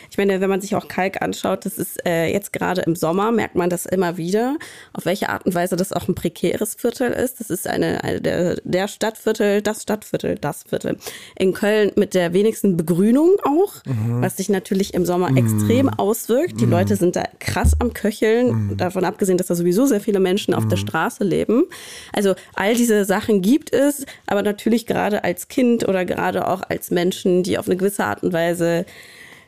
[0.09, 3.33] ich meine, wenn man sich auch Kalk anschaut, das ist äh, jetzt gerade im Sommer,
[3.33, 4.55] merkt man das immer wieder,
[4.93, 7.41] auf welche Art und Weise das auch ein prekäres Viertel ist.
[7.41, 10.97] Das ist eine, eine der, der Stadtviertel, das Stadtviertel, das Viertel.
[11.35, 14.21] In Köln mit der wenigsten Begrünung auch, mhm.
[14.21, 15.37] was sich natürlich im Sommer mhm.
[15.37, 16.61] extrem auswirkt.
[16.61, 16.71] Die mhm.
[16.71, 18.77] Leute sind da krass am Köcheln, mhm.
[18.77, 21.63] davon abgesehen, dass da sowieso sehr viele Menschen auf der der Straße leben.
[22.13, 26.91] Also all diese Sachen gibt es, aber natürlich gerade als Kind oder gerade auch als
[26.91, 28.85] Menschen, die auf eine gewisse Art und Weise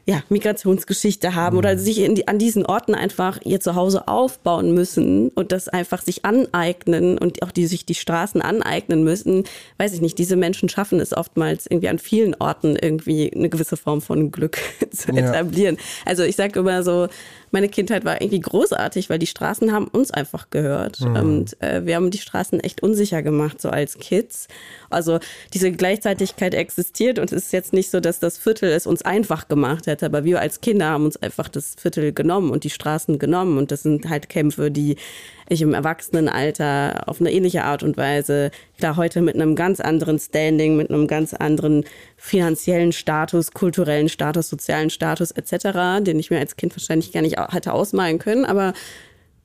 [0.09, 1.59] ja, Migrationsgeschichte haben mhm.
[1.59, 6.25] oder sich die, an diesen Orten einfach ihr Zuhause aufbauen müssen und das einfach sich
[6.25, 9.43] aneignen und auch die sich die Straßen aneignen müssen,
[9.77, 13.77] weiß ich nicht, diese Menschen schaffen es oftmals irgendwie an vielen Orten irgendwie eine gewisse
[13.77, 14.57] Form von Glück
[14.91, 15.75] zu etablieren.
[15.75, 15.81] Ja.
[16.05, 17.07] Also ich sage immer so,
[17.51, 21.01] meine Kindheit war irgendwie großartig, weil die Straßen haben uns einfach gehört.
[21.01, 21.15] Mhm.
[21.15, 24.47] Und äh, wir haben die Straßen echt unsicher gemacht, so als Kids.
[24.89, 25.19] Also
[25.53, 29.47] diese Gleichzeitigkeit existiert und es ist jetzt nicht so, dass das Viertel es uns einfach
[29.47, 33.19] gemacht hätte, aber wir als Kinder haben uns einfach das Viertel genommen und die Straßen
[33.19, 33.57] genommen.
[33.57, 34.95] Und das sind halt Kämpfe, die
[35.49, 40.19] ich im Erwachsenenalter auf eine ähnliche Art und Weise, klar, heute mit einem ganz anderen
[40.19, 41.83] Standing, mit einem ganz anderen
[42.17, 47.37] finanziellen Status, kulturellen Status, sozialen Status etc., den ich mir als Kind wahrscheinlich gar nicht
[47.51, 48.45] hätte ausmalen können.
[48.45, 48.73] Aber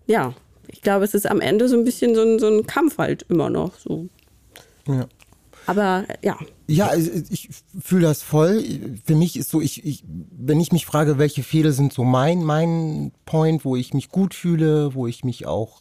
[0.07, 0.35] ja,
[0.69, 3.25] ich glaube, es ist am Ende so ein bisschen so ein, so ein Kampf halt
[3.29, 3.79] immer noch.
[3.79, 4.09] So.
[4.87, 5.07] Ja.
[5.66, 6.38] Aber ja.
[6.66, 7.50] Ja, ich
[7.81, 8.64] fühle das voll.
[9.05, 12.42] Für mich ist so, ich, ich, wenn ich mich frage, welche Fehler sind so mein,
[12.42, 15.81] mein Point, wo ich mich gut fühle, wo ich mich auch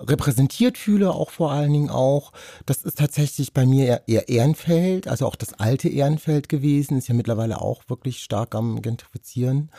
[0.00, 2.32] repräsentiert fühle, auch vor allen Dingen auch.
[2.66, 7.14] Das ist tatsächlich bei mir eher Ehrenfeld, also auch das alte Ehrenfeld gewesen, ist ja
[7.14, 9.70] mittlerweile auch wirklich stark am Gentrifizieren.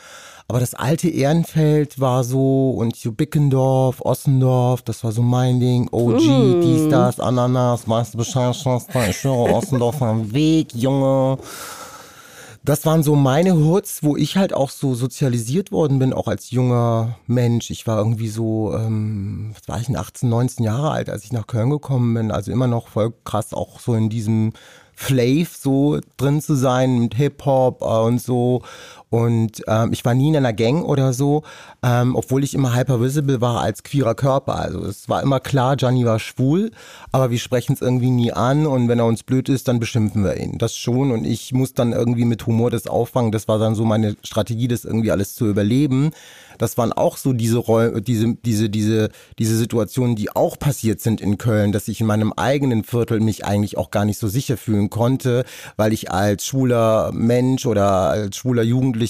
[0.48, 5.88] Aber das alte Ehrenfeld war so und so Bickendorf, Ossendorf, das war so mein Ding,
[5.90, 6.60] OG, mm.
[6.60, 8.54] dies, das, Ananas, weißt du Bescheid,
[9.08, 11.38] ich höre Ossendorf am Weg, Junge
[12.64, 16.52] das waren so meine Hoods, wo ich halt auch so sozialisiert worden bin, auch als
[16.52, 17.70] junger Mensch.
[17.70, 21.48] Ich war irgendwie so, ähm, was war ich, 18, 19 Jahre alt, als ich nach
[21.48, 22.30] Köln gekommen bin.
[22.30, 24.52] Also immer noch voll krass auch so in diesem
[24.94, 28.62] Flav so drin zu sein mit Hip-Hop äh, und so.
[29.12, 31.42] Und ähm, ich war nie in einer Gang oder so,
[31.82, 34.56] ähm, obwohl ich immer hyper visible war als queerer Körper.
[34.56, 36.70] Also es war immer klar, Gianni war schwul,
[37.12, 40.24] aber wir sprechen es irgendwie nie an und wenn er uns blöd ist, dann beschimpfen
[40.24, 40.56] wir ihn.
[40.56, 43.32] Das schon und ich muss dann irgendwie mit Humor das auffangen.
[43.32, 46.12] Das war dann so meine Strategie, das irgendwie alles zu überleben.
[46.56, 51.20] Das waren auch so diese Räume, diese, diese, diese, diese Situationen, die auch passiert sind
[51.20, 54.56] in Köln, dass ich in meinem eigenen Viertel mich eigentlich auch gar nicht so sicher
[54.56, 55.44] fühlen konnte,
[55.76, 59.01] weil ich als schwuler Mensch oder als schwuler Jugendlicher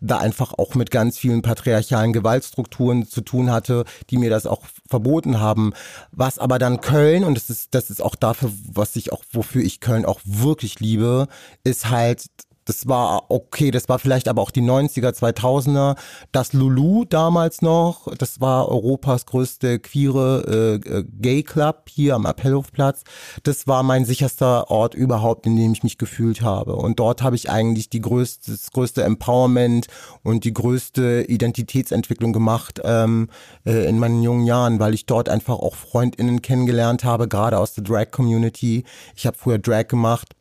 [0.00, 4.62] da einfach auch mit ganz vielen patriarchalen Gewaltstrukturen zu tun hatte, die mir das auch
[4.88, 5.72] verboten haben.
[6.12, 9.62] Was aber dann Köln, und das ist, das ist auch dafür, was ich auch, wofür
[9.62, 11.28] ich Köln auch wirklich liebe,
[11.64, 12.26] ist halt
[12.64, 15.96] das war okay, das war vielleicht aber auch die 90er, 2000er.
[16.32, 22.26] Das Lulu damals noch, das war Europas größte queere äh, äh, Gay Club hier am
[22.26, 23.02] Appellhofplatz.
[23.42, 26.76] Das war mein sicherster Ort überhaupt, in dem ich mich gefühlt habe.
[26.76, 29.86] Und dort habe ich eigentlich die größte, das größte Empowerment
[30.22, 33.28] und die größte Identitätsentwicklung gemacht ähm,
[33.66, 37.74] äh, in meinen jungen Jahren, weil ich dort einfach auch FreundInnen kennengelernt habe, gerade aus
[37.74, 38.84] der Drag-Community.
[39.14, 40.34] Ich habe früher Drag gemacht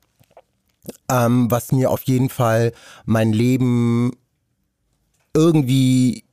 [1.09, 2.73] ähm, was mir auf jeden Fall
[3.05, 4.11] mein Leben
[5.33, 6.25] irgendwie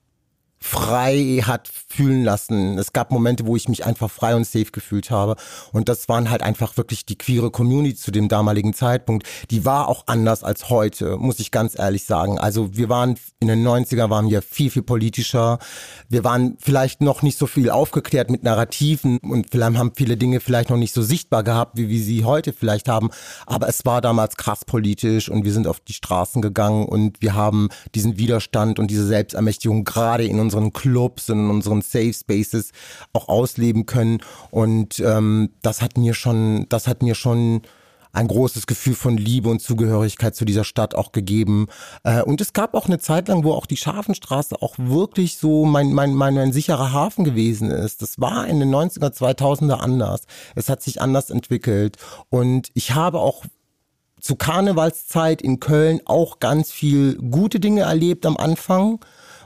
[0.62, 2.79] frei hat fühlen lassen.
[2.79, 5.37] Es gab Momente, wo ich mich einfach frei und safe gefühlt habe.
[5.73, 9.27] Und das waren halt einfach wirklich die queere Community zu dem damaligen Zeitpunkt.
[9.51, 12.38] Die war auch anders als heute, muss ich ganz ehrlich sagen.
[12.38, 15.59] Also wir waren in den 90er waren wir viel, viel politischer.
[16.09, 20.40] Wir waren vielleicht noch nicht so viel aufgeklärt mit Narrativen und vielleicht haben viele Dinge
[20.40, 23.11] vielleicht noch nicht so sichtbar gehabt, wie wir sie heute vielleicht haben.
[23.46, 27.35] Aber es war damals krass politisch und wir sind auf die Straßen gegangen und wir
[27.35, 32.73] haben diesen Widerstand und diese Selbstermächtigung gerade in unseren Clubs, in unseren Safe Spaces
[33.13, 34.19] auch ausleben können.
[34.51, 37.63] Und ähm, das hat mir schon, das hat mir schon
[38.13, 41.69] ein großes Gefühl von Liebe und Zugehörigkeit zu dieser Stadt auch gegeben.
[42.03, 45.65] Äh, und es gab auch eine Zeit lang, wo auch die Scharfenstraße auch wirklich so
[45.65, 48.03] mein, mein, mein, mein sicherer Hafen gewesen ist.
[48.03, 50.23] Das war in den 90er, 2000er anders.
[50.57, 51.99] Es hat sich anders entwickelt.
[52.31, 53.45] Und ich habe auch
[54.21, 59.01] zu Karnevalszeit in Köln auch ganz viel gute Dinge erlebt am Anfang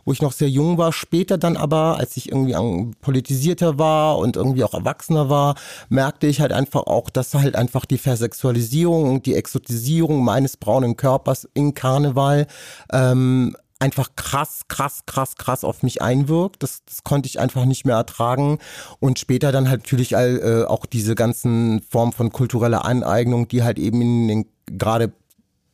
[0.05, 0.93] wo ich noch sehr jung war.
[0.93, 5.55] Später dann aber, als ich irgendwie politisierter war und irgendwie auch erwachsener war,
[5.89, 10.97] merkte ich halt einfach auch, dass halt einfach die Versexualisierung und die Exotisierung meines braunen
[10.97, 12.47] Körpers in Karneval
[12.93, 16.63] ähm, einfach krass, krass, krass, krass auf mich einwirkt.
[16.63, 18.59] Das, das konnte ich einfach nicht mehr ertragen.
[18.99, 23.63] Und später dann halt natürlich all, äh, auch diese ganzen Formen von kultureller Aneignung, die
[23.63, 25.13] halt eben in den gerade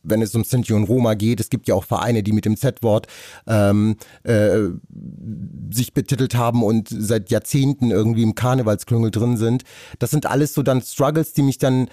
[0.03, 2.57] wenn es um Sinti und Roma geht, es gibt ja auch Vereine, die mit dem
[2.57, 3.07] Z-Wort
[3.47, 4.59] ähm, äh,
[5.71, 9.63] sich betitelt haben und seit Jahrzehnten irgendwie im Karnevalsklüngel drin sind.
[9.99, 11.87] Das sind alles so dann Struggles, die mich dann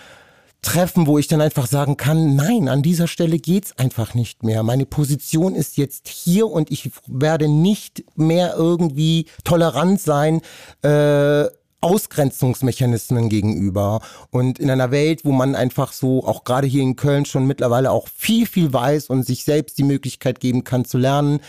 [0.63, 4.63] treffen, wo ich dann einfach sagen kann, nein, an dieser Stelle geht's einfach nicht mehr.
[4.63, 10.41] Meine Position ist jetzt hier und ich werde nicht mehr irgendwie tolerant sein,
[10.83, 11.47] äh,
[11.81, 14.01] Ausgrenzungsmechanismen gegenüber.
[14.31, 17.91] Und in einer Welt, wo man einfach so, auch gerade hier in Köln schon mittlerweile
[17.91, 21.41] auch viel, viel weiß und sich selbst die Möglichkeit geben kann zu lernen,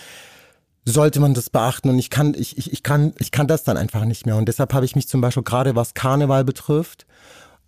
[0.85, 1.89] sollte man das beachten.
[1.89, 4.35] Und ich kann, ich, ich, ich kann, ich kann das dann einfach nicht mehr.
[4.35, 7.05] Und deshalb habe ich mich zum Beispiel gerade was Karneval betrifft,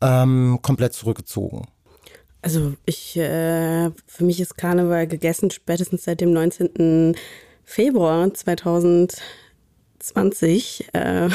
[0.01, 1.67] ähm, komplett zurückgezogen.
[2.41, 7.15] Also ich, äh, für mich ist Karneval gegessen spätestens seit dem 19.
[7.63, 9.21] Februar 2000.
[10.01, 11.29] 20, äh,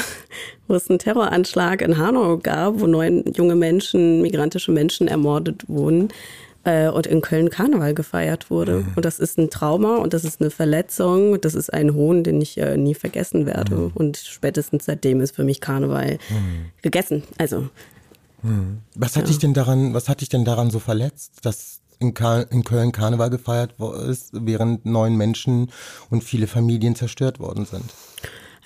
[0.66, 6.09] wo es einen Terroranschlag in Hanau gab, wo neun junge Menschen, migrantische Menschen ermordet wurden
[6.66, 8.79] äh, und in Köln Karneval gefeiert wurde.
[8.79, 8.92] Mhm.
[8.96, 12.40] Und das ist ein Trauma und das ist eine Verletzung, das ist ein Hohn, den
[12.40, 13.76] ich äh, nie vergessen werde.
[13.76, 13.90] Mhm.
[13.94, 16.66] Und spätestens seitdem ist für mich Karneval mhm.
[16.83, 17.22] gegessen.
[17.38, 17.68] Also
[18.42, 18.79] mhm.
[18.94, 19.29] was hat ja.
[19.29, 22.09] dich denn daran, was hat dich denn daran so verletzt, dass in,
[22.50, 23.74] in, Köln Karneval gefeiert
[24.09, 25.70] ist, während neun Menschen
[26.11, 27.94] und viele Familien zerstört worden sind?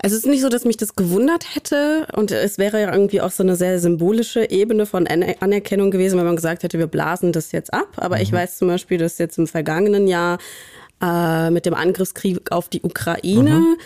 [0.03, 3.21] Also es ist nicht so, dass mich das gewundert hätte und es wäre ja irgendwie
[3.21, 7.33] auch so eine sehr symbolische Ebene von Anerkennung gewesen, wenn man gesagt hätte, wir blasen
[7.33, 7.89] das jetzt ab.
[7.97, 8.23] Aber mhm.
[8.23, 10.39] ich weiß zum Beispiel, dass jetzt im vergangenen Jahr
[11.03, 13.77] äh, mit dem Angriffskrieg auf die Ukraine mhm.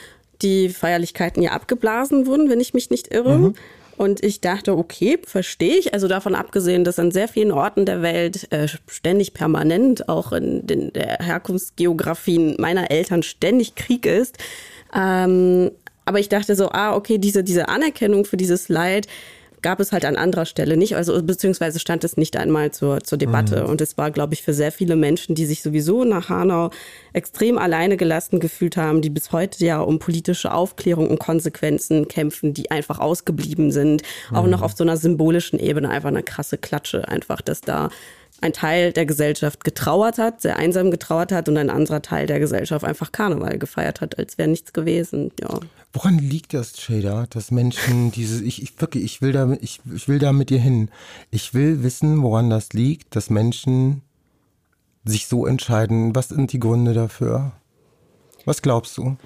[0.41, 3.37] die Feierlichkeiten ja abgeblasen wurden, wenn ich mich nicht irre.
[3.37, 3.55] Mhm.
[3.97, 5.95] Und ich dachte, okay, verstehe ich.
[5.95, 10.67] Also davon abgesehen, dass an sehr vielen Orten der Welt äh, ständig permanent, auch in
[10.67, 14.39] den der Herkunftsgeografien meiner Eltern ständig Krieg ist,
[14.95, 15.71] ähm,
[16.05, 19.07] aber ich dachte so, ah, okay, diese, diese Anerkennung für dieses Leid
[19.65, 23.17] gab es halt an anderer Stelle nicht, also beziehungsweise stand es nicht einmal zur, zur
[23.17, 23.63] Debatte.
[23.63, 23.71] Mhm.
[23.71, 26.69] Und es war, glaube ich, für sehr viele Menschen, die sich sowieso nach Hanau
[27.15, 32.53] extrem alleine gelassen gefühlt haben, die bis heute ja um politische Aufklärung und Konsequenzen kämpfen,
[32.53, 34.03] die einfach ausgeblieben sind.
[34.31, 34.37] Mhm.
[34.37, 37.89] Auch noch auf so einer symbolischen Ebene einfach eine krasse Klatsche, einfach, dass da
[38.41, 42.41] ein Teil der Gesellschaft getrauert hat, sehr einsam getrauert hat und ein anderer Teil der
[42.41, 45.31] Gesellschaft einfach Karneval gefeiert hat, als wäre nichts gewesen.
[45.41, 45.61] Ja.
[45.93, 50.09] Woran liegt das, Shader, dass Menschen diese, ich, ich wirklich, ich will da, ich, ich
[50.09, 50.91] will da mit dir hin.
[51.31, 54.03] Ich will wissen, woran das liegt, dass Menschen
[55.05, 56.15] sich so entscheiden.
[56.15, 57.53] Was sind die Gründe dafür?
[58.45, 59.17] Was glaubst du?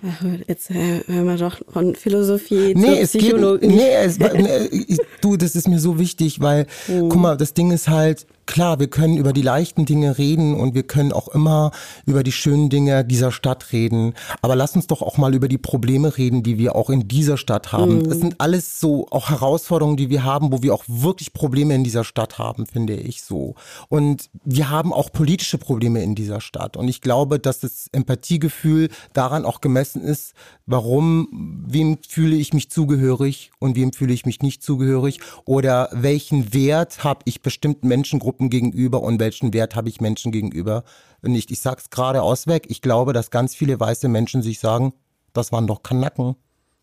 [0.47, 3.67] Jetzt äh, hören wir doch von Philosophie Nee, es geht, Psychologie.
[3.67, 7.89] nee, es, nee, du, das ist mir so wichtig, weil, guck mal, das Ding ist
[7.89, 11.71] halt, klar, wir können über die leichten Dinge reden und wir können auch immer
[12.07, 14.15] über die schönen Dinge dieser Stadt reden.
[14.41, 17.37] Aber lass uns doch auch mal über die Probleme reden, die wir auch in dieser
[17.37, 18.07] Stadt haben.
[18.11, 21.85] Es sind alles so auch Herausforderungen, die wir haben, wo wir auch wirklich Probleme in
[21.85, 23.55] dieser Stadt haben, finde ich so.
[23.89, 26.77] Und wir haben auch politische Probleme in dieser Stadt.
[26.79, 30.33] Und ich glaube, dass das Empathiegefühl daran auch gemessen ist,
[30.65, 36.55] warum, wem fühle ich mich zugehörig und wem fühle ich mich nicht zugehörig oder welchen
[36.55, 40.85] Wert habe ich bestimmten Menschengruppen gegenüber und welchen Wert habe ich Menschen gegenüber
[41.23, 41.51] nicht.
[41.51, 42.67] Ich sag's geradeaus weg.
[42.69, 44.95] Ich glaube, dass ganz viele weiße Menschen sich sagen,
[45.33, 46.37] das waren doch Kanacken.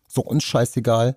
[0.06, 1.16] So uns scheißegal.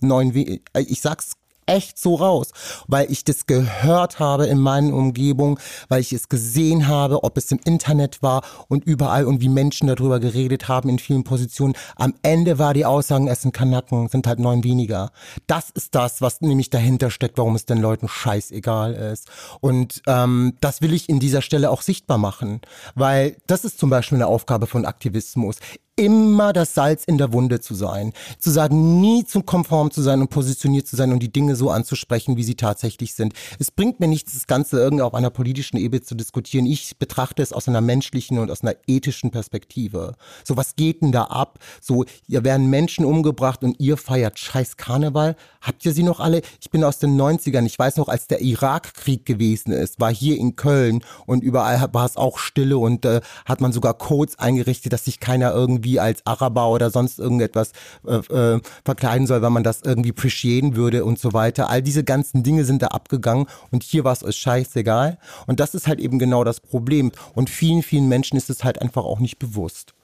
[0.00, 1.37] Neun We ich sag's
[1.68, 2.50] echt so raus,
[2.86, 7.52] weil ich das gehört habe in meinen Umgebungen, weil ich es gesehen habe, ob es
[7.52, 11.74] im Internet war und überall und wie Menschen darüber geredet haben in vielen Positionen.
[11.96, 15.10] Am Ende war die Aussagen, es sind Kanaken, sind halt neun weniger.
[15.46, 19.28] Das ist das, was nämlich dahinter steckt, warum es den Leuten scheißegal ist.
[19.60, 22.60] Und ähm, das will ich in dieser Stelle auch sichtbar machen,
[22.94, 25.56] weil das ist zum Beispiel eine Aufgabe von Aktivismus
[25.98, 28.12] immer das Salz in der Wunde zu sein.
[28.38, 31.70] Zu sagen, nie zu konform zu sein und positioniert zu sein und die Dinge so
[31.70, 33.34] anzusprechen, wie sie tatsächlich sind.
[33.58, 36.66] Es bringt mir nichts, das Ganze irgendwie auf einer politischen Ebene zu diskutieren.
[36.66, 40.14] Ich betrachte es aus einer menschlichen und aus einer ethischen Perspektive.
[40.44, 41.58] So, was geht denn da ab?
[41.80, 45.34] So, hier werden Menschen umgebracht und ihr feiert scheiß Karneval.
[45.60, 46.42] Habt ihr sie noch alle?
[46.60, 47.66] Ich bin aus den 90ern.
[47.66, 52.06] Ich weiß noch, als der Irakkrieg gewesen ist, war hier in Köln und überall war
[52.06, 56.24] es auch Stille und äh, hat man sogar Codes eingerichtet, dass sich keiner irgendwie als
[56.26, 57.72] Araber oder sonst irgendetwas
[58.06, 61.70] äh, äh, verkleiden soll, weil man das irgendwie appreciaten würde und so weiter.
[61.70, 65.18] All diese ganzen Dinge sind da abgegangen und hier war es euch scheißegal.
[65.46, 67.12] Und das ist halt eben genau das Problem.
[67.34, 69.94] Und vielen, vielen Menschen ist es halt einfach auch nicht bewusst.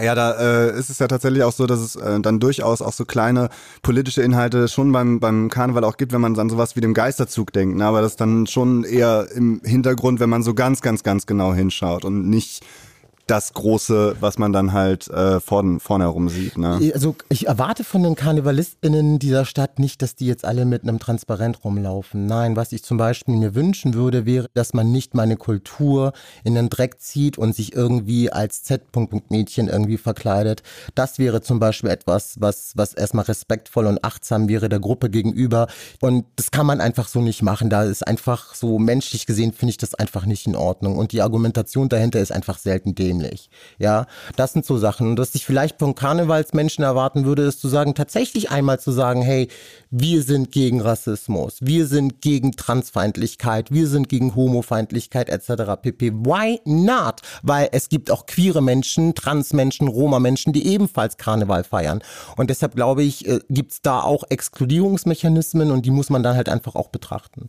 [0.00, 2.92] Ja, da äh, ist es ja tatsächlich auch so, dass es äh, dann durchaus auch
[2.92, 3.50] so kleine
[3.82, 7.52] politische Inhalte schon beim, beim Karneval auch gibt, wenn man an sowas wie dem Geisterzug
[7.52, 7.76] denkt.
[7.76, 7.84] Ne?
[7.84, 12.04] Aber das dann schon eher im Hintergrund, wenn man so ganz, ganz, ganz genau hinschaut
[12.04, 12.64] und nicht
[13.30, 16.58] das Große, was man dann halt äh, vorn, vorne herum sieht.
[16.58, 16.90] Ne?
[16.92, 20.98] Also ich erwarte von den KarnevalistInnen dieser Stadt nicht, dass die jetzt alle mit einem
[20.98, 22.26] Transparent rumlaufen.
[22.26, 26.12] Nein, was ich zum Beispiel mir wünschen würde, wäre, dass man nicht meine Kultur
[26.42, 30.64] in den Dreck zieht und sich irgendwie als Z-Mädchen irgendwie verkleidet.
[30.96, 35.68] Das wäre zum Beispiel etwas, was, was erstmal respektvoll und achtsam wäre der Gruppe gegenüber.
[36.00, 37.70] Und das kann man einfach so nicht machen.
[37.70, 40.98] Da ist einfach so menschlich gesehen, finde ich das einfach nicht in Ordnung.
[40.98, 43.50] Und die Argumentation dahinter ist einfach selten dämlich dämlich.
[43.78, 44.06] Ja,
[44.36, 45.08] das sind so Sachen.
[45.08, 49.22] Und was ich vielleicht von Karnevalsmenschen erwarten würde, ist zu sagen, tatsächlich einmal zu sagen,
[49.22, 49.48] hey,
[49.90, 55.80] wir sind gegen Rassismus, wir sind gegen Transfeindlichkeit, wir sind gegen Homofeindlichkeit etc.
[55.82, 56.12] pp.
[56.12, 57.20] Why not?
[57.42, 62.02] Weil es gibt auch queere Menschen, Transmenschen, Roma-Menschen, die ebenfalls Karneval feiern.
[62.36, 66.48] Und deshalb glaube ich, äh, gibt's da auch Exkludierungsmechanismen und die muss man dann halt
[66.48, 67.48] einfach auch betrachten.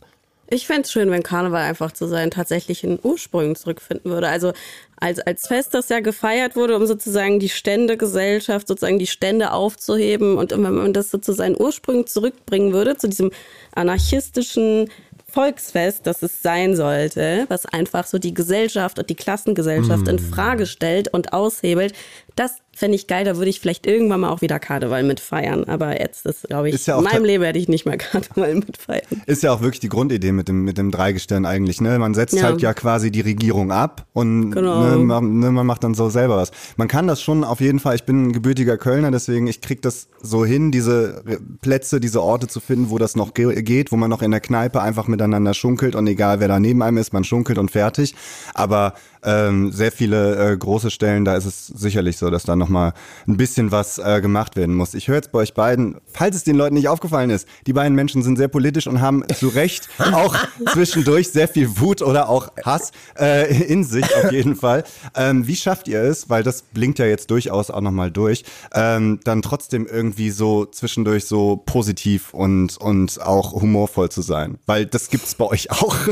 [0.52, 4.28] Ich fände es schön, wenn Karneval einfach zu seinen tatsächlichen Ursprüngen zurückfinden würde.
[4.28, 4.52] Also
[5.00, 10.36] als, als Fest, das ja gefeiert wurde, um sozusagen die Ständegesellschaft, sozusagen die Stände aufzuheben
[10.36, 13.30] und wenn man das so zu seinen Ursprüngen zurückbringen würde, zu diesem
[13.74, 14.90] anarchistischen
[15.26, 20.66] Volksfest, das es sein sollte, was einfach so die Gesellschaft und die Klassengesellschaft in Frage
[20.66, 21.94] stellt und aushebelt,
[22.36, 25.64] das fände ich geil, da würde ich vielleicht irgendwann mal auch wieder Karneval mitfeiern.
[25.64, 28.54] Aber jetzt ist, glaube ich, Ist ja in meinem Leben werde ich nicht mehr Karneval
[28.54, 29.02] mitfeiern.
[29.26, 31.80] Ist ja auch wirklich die Grundidee mit dem, mit dem Dreigestirn eigentlich.
[31.80, 31.98] Ne?
[31.98, 32.44] Man setzt Ja.
[32.44, 34.80] halt ja quasi die Regierung ab und Genau.
[34.80, 36.50] ne, man, ne, man macht dann so selber was.
[36.76, 39.82] Man kann das schon auf jeden Fall, ich bin ein gebürtiger Kölner, deswegen ich krieg
[39.82, 41.22] das so hin, diese
[41.60, 44.40] Plätze, diese Orte zu finden, wo das noch ge geht, wo man noch in der
[44.40, 48.14] Kneipe einfach miteinander schunkelt und egal wer da neben einem ist, man schunkelt und fertig.
[48.54, 52.92] Aber ähm, sehr viele äh, große Stellen, da ist es sicherlich so, dass da nochmal
[53.26, 54.94] ein bisschen was äh, gemacht werden muss.
[54.94, 57.94] Ich höre jetzt bei euch beiden, falls es den Leuten nicht aufgefallen ist, die beiden
[57.94, 60.36] Menschen sind sehr politisch und haben zu Recht auch
[60.72, 64.84] zwischendurch sehr viel Wut oder auch Hass äh, in sich auf jeden Fall.
[65.14, 69.20] Ähm, wie schafft ihr es, weil das blinkt ja jetzt durchaus auch nochmal durch, ähm,
[69.24, 74.58] dann trotzdem irgendwie so zwischendurch so positiv und, und auch humorvoll zu sein?
[74.66, 75.96] Weil das gibt's bei euch auch.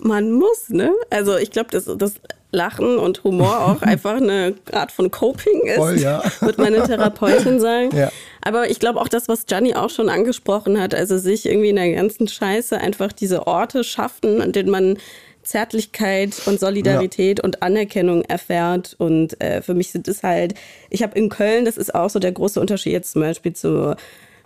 [0.00, 0.92] Man muss, ne?
[1.10, 2.14] Also ich glaube, dass das
[2.52, 6.22] Lachen und Humor auch einfach eine Art von Coping ist, Voll, ja.
[6.40, 7.96] wird meine Therapeutin sagen.
[7.96, 8.10] Ja.
[8.42, 11.76] Aber ich glaube auch das, was Gianni auch schon angesprochen hat, also sich irgendwie in
[11.76, 14.98] der ganzen Scheiße einfach diese Orte schaffen, an denen man
[15.42, 18.94] Zärtlichkeit und Solidarität und Anerkennung erfährt.
[18.98, 20.54] Und äh, für mich sind es halt,
[20.90, 23.96] ich habe in Köln, das ist auch so der große Unterschied jetzt zum Beispiel zu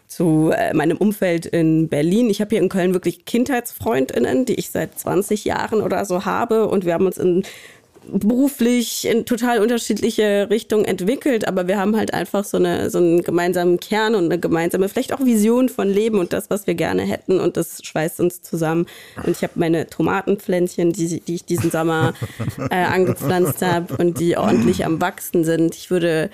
[0.07, 2.31] zu äh, meinem Umfeld in Berlin.
[2.31, 6.69] Ich habe hier in Köln wirklich Kindheitsfreundinnen, die ich seit 20 Jahren oder so habe
[6.69, 7.45] und wir haben uns in
[8.09, 13.23] beruflich in total unterschiedliche Richtungen entwickelt, aber wir haben halt einfach so, eine, so einen
[13.23, 17.03] gemeinsamen Kern und eine gemeinsame, vielleicht auch Vision von Leben und das, was wir gerne
[17.03, 18.87] hätten und das schweißt uns zusammen.
[19.25, 22.15] Und ich habe meine Tomatenpflänzchen, die, die ich diesen Sommer
[22.71, 25.75] äh, angepflanzt habe und die ordentlich am Wachsen sind.
[25.75, 26.31] Ich würde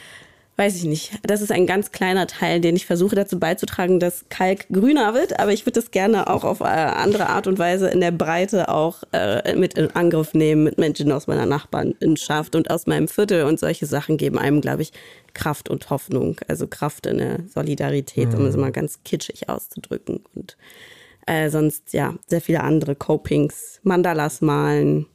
[0.62, 1.18] weiß ich nicht.
[1.24, 5.40] Das ist ein ganz kleiner Teil, den ich versuche dazu beizutragen, dass Kalk grüner wird.
[5.40, 8.68] Aber ich würde das gerne auch auf äh, andere Art und Weise in der Breite
[8.68, 13.42] auch äh, mit in Angriff nehmen, mit Menschen aus meiner Nachbarschaft und aus meinem Viertel.
[13.42, 14.92] Und solche Sachen geben einem, glaube ich,
[15.34, 16.40] Kraft und Hoffnung.
[16.46, 18.36] Also Kraft in der Solidarität, mhm.
[18.36, 20.20] um es mal ganz kitschig auszudrücken.
[20.36, 20.56] Und
[21.26, 25.06] äh, sonst, ja, sehr viele andere Copings, Mandalas malen.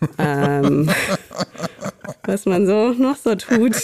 [0.18, 0.90] ähm,
[2.24, 3.74] was man so noch so tut.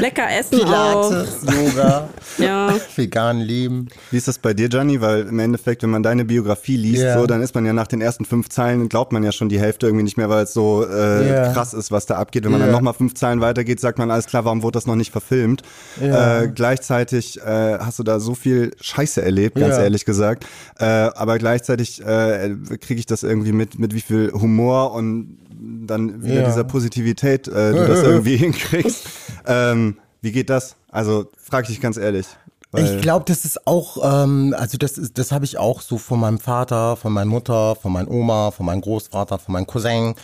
[0.00, 1.52] Lecker essen Pilates, auch.
[1.52, 2.74] Yoga, Ja.
[2.94, 3.88] vegan leben.
[4.10, 5.00] Wie ist das bei dir, Gianni?
[5.00, 7.18] Weil im Endeffekt, wenn man deine Biografie liest, Ja.
[7.18, 9.60] so, dann ist man ja nach den ersten fünf Zeilen, glaubt man ja schon die
[9.60, 11.52] Hälfte irgendwie nicht mehr, weil es so äh, Ja.
[11.52, 12.44] krass ist, was da abgeht.
[12.44, 12.66] Wenn man Ja.
[12.66, 15.62] dann nochmal fünf Zeilen weitergeht, sagt man, alles klar, warum wurde das noch nicht verfilmt?
[16.00, 20.46] Äh, gleichzeitig äh, hast du da so viel Scheiße erlebt, ganz ehrlich gesagt.
[20.78, 26.22] Äh, aber gleichzeitig äh, kriege ich das irgendwie mit, mit wie viel Humor und dann
[26.22, 29.04] wieder dieser Positivität äh, du das irgendwie hinkriegst.
[29.46, 30.76] Ähm, wie geht das?
[30.90, 32.26] Also frag ich dich ganz ehrlich.
[32.74, 36.20] Ich glaube, das ist auch, ähm, also das ist, das habe ich auch so von
[36.20, 40.14] meinem Vater, von meiner Mutter, von meiner Oma, von meinem Großvater, von meinem Cousin.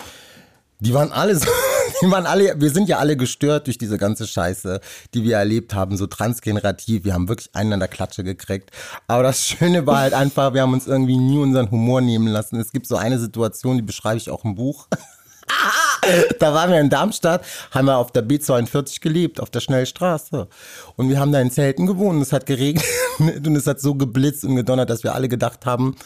[0.81, 1.47] Die waren alle so,
[2.03, 4.81] die waren alle, wir sind ja alle gestört durch diese ganze Scheiße,
[5.15, 7.05] die wir erlebt haben, so transgenerativ.
[7.05, 8.71] Wir haben wirklich einen an der Klatsche gekriegt.
[9.07, 12.61] Aber das Schöne war halt einfach, wir haben uns irgendwie nie unseren Humor nehmen lassen.
[12.61, 14.89] Es gibt so eine Situation, die beschreibe ich auch im Buch.
[16.41, 20.49] Da waren wir in Darmstadt, haben wir auf der B42 gelebt, auf der Schnellstraße.
[20.97, 22.21] Und wir haben da in Zelten gewohnt.
[22.21, 22.85] Es hat geregnet
[23.19, 25.97] und es hat so geblitzt und gedonnert, dass wir alle gedacht haben,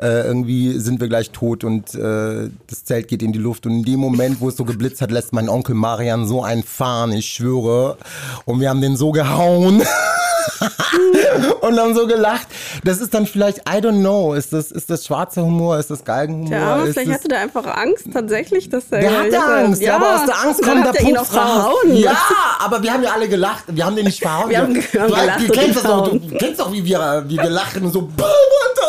[0.00, 3.66] äh, irgendwie sind wir gleich tot und äh, das Zelt geht in die Luft.
[3.66, 6.62] Und in dem Moment, wo es so geblitzt hat, lässt mein Onkel Marian so einen
[6.62, 7.98] fahren, ich schwöre.
[8.44, 9.82] Und wir haben den so gehauen.
[11.60, 12.46] und haben so gelacht.
[12.84, 16.04] Das ist dann vielleicht, I don't know, ist das, ist das schwarzer Humor, ist das
[16.04, 16.50] Galgenhumor?
[16.50, 19.00] Der Arme, ist vielleicht das, hatte der einfach Angst tatsächlich, dass er.
[19.00, 21.96] der hatte Angst, ja, aber aus der Angst kommt der er auch Pups verhauen.
[21.96, 22.16] Ja,
[22.60, 23.64] aber wir haben ja alle gelacht.
[23.68, 24.50] Wir haben den nicht verhauen.
[24.50, 26.28] Wir haben- wir haben du, gelacht du, kennst das verhauen.
[26.30, 28.26] du kennst doch, wie wir, wie wir lachen und so boom,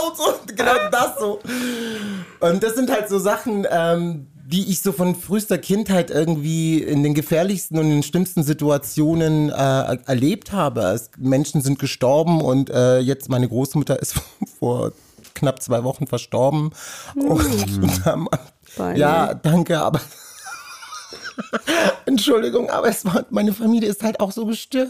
[0.09, 0.33] und so.
[0.55, 1.39] Genau das so.
[2.39, 7.01] Und das sind halt so Sachen, ähm, die ich so von frühester Kindheit irgendwie in
[7.03, 10.81] den gefährlichsten und den schlimmsten Situationen äh, erlebt habe.
[10.81, 14.15] Es, Menschen sind gestorben und äh, jetzt meine Großmutter ist
[14.59, 14.91] vor
[15.33, 16.71] knapp zwei Wochen verstorben.
[17.15, 17.29] Und,
[17.81, 18.29] und ähm,
[18.95, 20.01] ja, danke, aber
[22.05, 24.89] Entschuldigung, aber es war, meine Familie ist halt auch so gestört.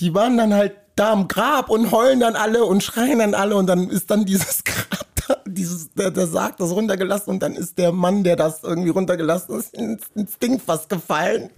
[0.00, 3.56] Die waren dann halt da am Grab und heulen dann alle und schreien dann alle
[3.56, 5.06] und dann ist dann dieses Grab
[5.46, 9.58] dieses, der, der Sarg das runtergelassen und dann ist der Mann, der das irgendwie runtergelassen
[9.58, 11.50] ist, ins, ins Ding fast gefallen.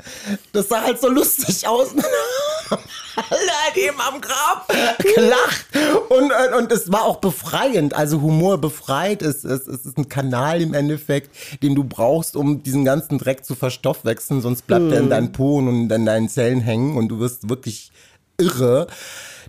[0.53, 1.89] Das sah halt so lustig aus.
[3.17, 4.69] alle halt eben am Grab
[5.15, 5.67] gelacht.
[6.09, 7.95] Und, äh, und es war auch befreiend.
[7.95, 9.23] Also Humor befreit.
[9.23, 11.31] Es, es, es ist ein Kanal im Endeffekt,
[11.63, 14.41] den du brauchst, um diesen ganzen Dreck zu verstoffwechseln.
[14.41, 17.93] Sonst bleibt er in deinen Po und in deinen Zellen hängen und du wirst wirklich
[18.39, 18.87] irre.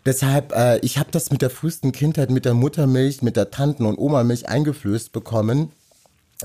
[0.06, 3.86] Deshalb, äh, ich habe das mit der frühesten Kindheit, mit der Muttermilch, mit der Tanten-
[3.86, 5.72] und Omamilch eingeflößt bekommen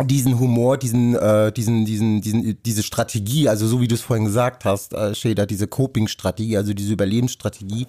[0.05, 4.27] diesen Humor, diesen, äh, diesen, diesen, diesen, diese Strategie, also so wie du es vorhin
[4.27, 7.87] gesagt hast, äh, Shader, diese Coping-Strategie, also diese Überlebensstrategie,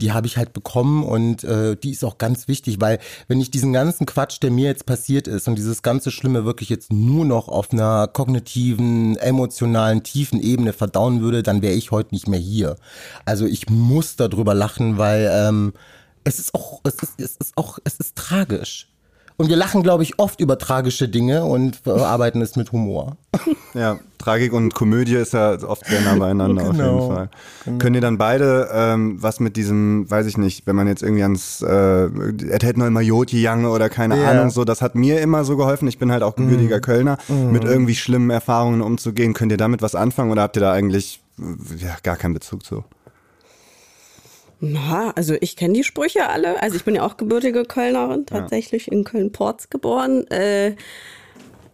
[0.00, 2.98] die habe ich halt bekommen und äh, die ist auch ganz wichtig, weil
[3.28, 6.68] wenn ich diesen ganzen Quatsch, der mir jetzt passiert ist und dieses ganze Schlimme wirklich
[6.68, 12.14] jetzt nur noch auf einer kognitiven, emotionalen, tiefen Ebene verdauen würde, dann wäre ich heute
[12.14, 12.76] nicht mehr hier.
[13.24, 15.72] Also ich muss darüber lachen, weil ähm,
[16.24, 18.88] es ist auch, es ist, es ist auch, es ist tragisch.
[19.36, 23.16] Und wir lachen, glaube ich, oft über tragische Dinge und verarbeiten es mit Humor.
[23.74, 27.00] Ja, Tragik und Komödie ist ja oft sehr nah beieinander auf Genau.
[27.00, 27.28] jeden Fall.
[27.80, 31.24] Können ihr dann beide ähm, was mit diesem, weiß ich nicht, wenn man jetzt irgendwie
[31.24, 34.30] ans äh, Ed noch immer Joti Jange oder keine Ja.
[34.30, 35.88] Ahnung so, das hat mir immer so geholfen.
[35.88, 37.18] Ich bin halt auch gebürtiger Kölner,
[37.50, 39.34] mit irgendwie schlimmen Erfahrungen umzugehen.
[39.34, 42.64] Könnt ihr damit was anfangen oder habt ihr da eigentlich äh, ja, gar keinen Bezug
[42.64, 42.84] zu?
[44.72, 46.62] Na, also ich kenne die Sprüche alle.
[46.62, 50.26] Also ich bin ja auch gebürtige Kölnerin, tatsächlich in Köln-Porz geboren.
[50.30, 50.76] Äh,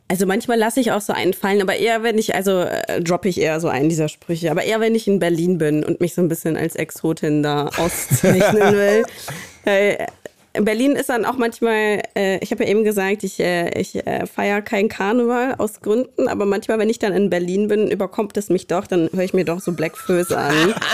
[0.09, 3.29] also manchmal lasse ich auch so einen fallen, aber eher wenn ich, also äh, droppe
[3.29, 6.15] ich eher so einen dieser Sprüche, aber eher wenn ich in Berlin bin und mich
[6.15, 9.05] so ein bisschen als Exotin da auszeichnen will.
[9.65, 10.07] Äh,
[10.53, 14.27] Berlin ist dann auch manchmal, äh, ich habe ja eben gesagt, ich, äh, ich äh,
[14.27, 18.49] feiere kein Karneval aus Gründen, aber manchmal, wenn ich dann in Berlin bin, überkommt es
[18.49, 20.75] mich doch, dann höre ich mir doch so Black Föß an.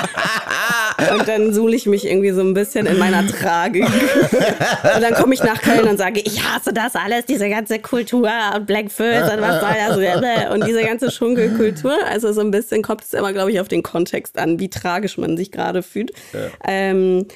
[1.19, 3.85] Und dann suhle ich mich irgendwie so ein bisschen in meiner Tragik.
[3.85, 8.31] Und dann komme ich nach Köln und sage, ich hasse das alles, diese ganze Kultur
[8.55, 10.55] und Blackfoot und was soll das?
[10.55, 11.95] Und diese ganze Schunkelkultur.
[12.09, 15.19] Also so ein bisschen kommt es immer, glaube ich, auf den Kontext an, wie tragisch
[15.19, 16.13] man sich gerade fühlt.
[16.33, 16.41] Ja.
[16.67, 17.27] Ähm,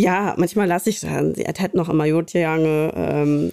[0.00, 2.92] ja, manchmal lasse ich dann, er hat noch immer Jotjange.
[2.96, 3.52] Ähm,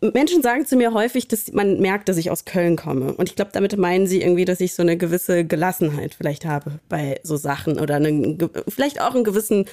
[0.00, 3.14] Menschen sagen zu mir häufig, dass man merkt, dass ich aus Köln komme.
[3.14, 6.80] Und ich glaube, damit meinen sie irgendwie, dass ich so eine gewisse Gelassenheit vielleicht habe
[6.88, 8.36] bei so Sachen oder eine,
[8.68, 9.66] vielleicht auch einen gewissen,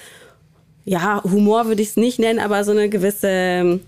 [0.86, 3.80] ja, Humor würde ich es nicht nennen, aber so eine gewisse,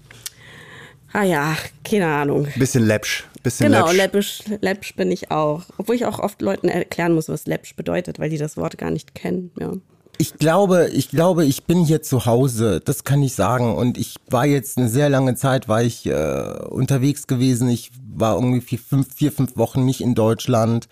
[1.14, 2.48] ah ja, keine Ahnung.
[2.58, 3.26] Bisschen läppsch.
[3.44, 3.98] Bisschen genau, läppsch.
[3.98, 5.64] läppisch, läppsch bin ich auch.
[5.78, 8.92] Obwohl ich auch oft Leuten erklären muss, was läppsch bedeutet, weil die das Wort gar
[8.92, 9.52] nicht kennen.
[9.60, 9.74] Ja.
[10.18, 12.82] Ich glaube, ich glaube, ich bin hier zu Hause.
[12.84, 13.76] Das kann ich sagen.
[13.76, 17.70] Und ich war jetzt eine sehr lange Zeit, war ich äh, unterwegs gewesen.
[17.70, 20.88] Ich war irgendwie fünf, vier, fünf Wochen nicht in Deutschland,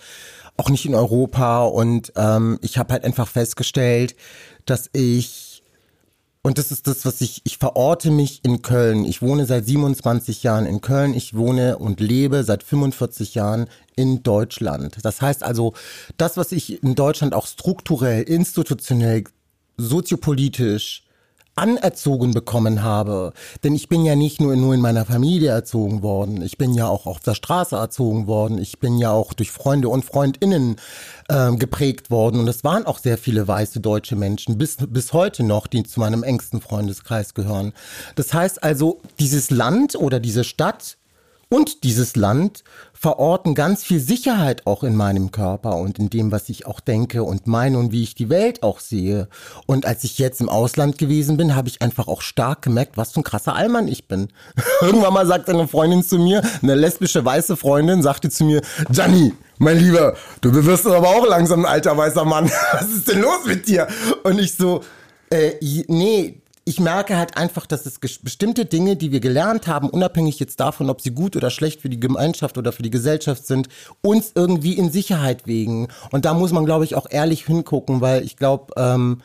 [0.57, 1.63] auch nicht in Europa.
[1.63, 4.15] Und ähm, ich habe halt einfach festgestellt,
[4.65, 5.43] dass ich
[6.46, 9.06] und das ist das, was ich, ich verorte mich in Köln.
[9.06, 11.14] Ich wohne seit 27 Jahren in Köln.
[11.14, 14.98] Ich wohne und lebe seit 45 Jahren in Deutschland.
[15.04, 15.74] Das heißt also,
[16.18, 19.24] das, was ich in Deutschland auch strukturell, institutionell,
[19.78, 21.06] soziopolitisch,
[21.56, 23.34] anerzogen bekommen habe.
[23.64, 26.88] Denn ich bin ja nicht nur, nur in meiner Familie erzogen worden, ich bin ja
[26.88, 30.78] auch auf der Straße erzogen worden, ich bin ja auch durch Freunde und Freundinnen
[31.30, 32.39] äh, geprägt worden.
[32.39, 35.99] Und es waren auch sehr viele weiße deutsche Menschen, bis, bis heute noch, die zu
[35.99, 37.74] meinem engsten Freundeskreis gehören.
[38.16, 40.97] Das heißt also, dieses Land oder diese Stadt
[41.49, 42.64] und dieses Land
[43.04, 47.24] verorten ganz viel Sicherheit auch in meinem Körper und in dem, was ich auch denke
[47.24, 49.28] und meine und wie ich die Welt auch sehe.
[49.66, 53.12] Und als ich jetzt im Ausland gewesen bin, habe ich einfach auch stark gemerkt, was
[53.12, 54.30] für ein krasser Allmann ich bin.
[54.82, 59.34] Irgendwann mal sagt eine Freundin zu mir, eine lesbische weiße Freundin, sagte zu mir, Gianni,
[59.58, 62.49] mein Lieber, du wirst aber auch langsam ein alter weißer Mann.
[62.72, 63.86] Was ist denn los mit dir?
[64.24, 64.80] Und ich so,
[65.30, 65.56] äh,
[65.88, 70.59] nee, ich merke halt einfach, dass es bestimmte Dinge, die wir gelernt haben, unabhängig jetzt
[70.59, 73.68] davon, ob sie gut oder schlecht für die Gemeinschaft oder für die Gesellschaft sind,
[74.01, 75.89] uns irgendwie in Sicherheit wegen.
[76.11, 79.22] Und da muss man, glaube ich, auch ehrlich hingucken, weil ich glaube, ähm,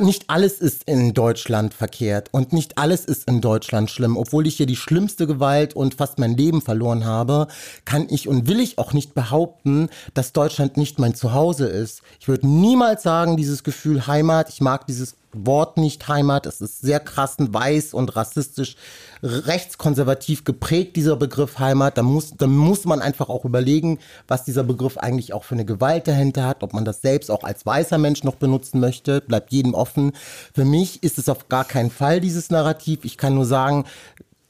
[0.00, 4.16] nicht alles ist in Deutschland verkehrt und nicht alles ist in Deutschland schlimm.
[4.16, 7.46] Obwohl ich hier die schlimmste Gewalt und fast mein Leben verloren habe,
[7.84, 12.02] kann ich und will ich auch nicht behaupten, dass Deutschland nicht mein Zuhause ist.
[12.18, 16.46] Ich würde niemals sagen, dieses Gefühl Heimat, ich mag dieses Wort nicht Heimat.
[16.46, 18.76] Es ist sehr krassen weiß und rassistisch,
[19.22, 21.96] rechtskonservativ geprägt, dieser Begriff Heimat.
[21.98, 25.64] Da muss, da muss man einfach auch überlegen, was dieser Begriff eigentlich auch für eine
[25.64, 29.52] Gewalt dahinter hat, ob man das selbst auch als weißer Mensch noch benutzen möchte, bleibt
[29.52, 30.12] jedem offen.
[30.54, 33.04] Für mich ist es auf gar keinen Fall dieses Narrativ.
[33.04, 33.84] Ich kann nur sagen,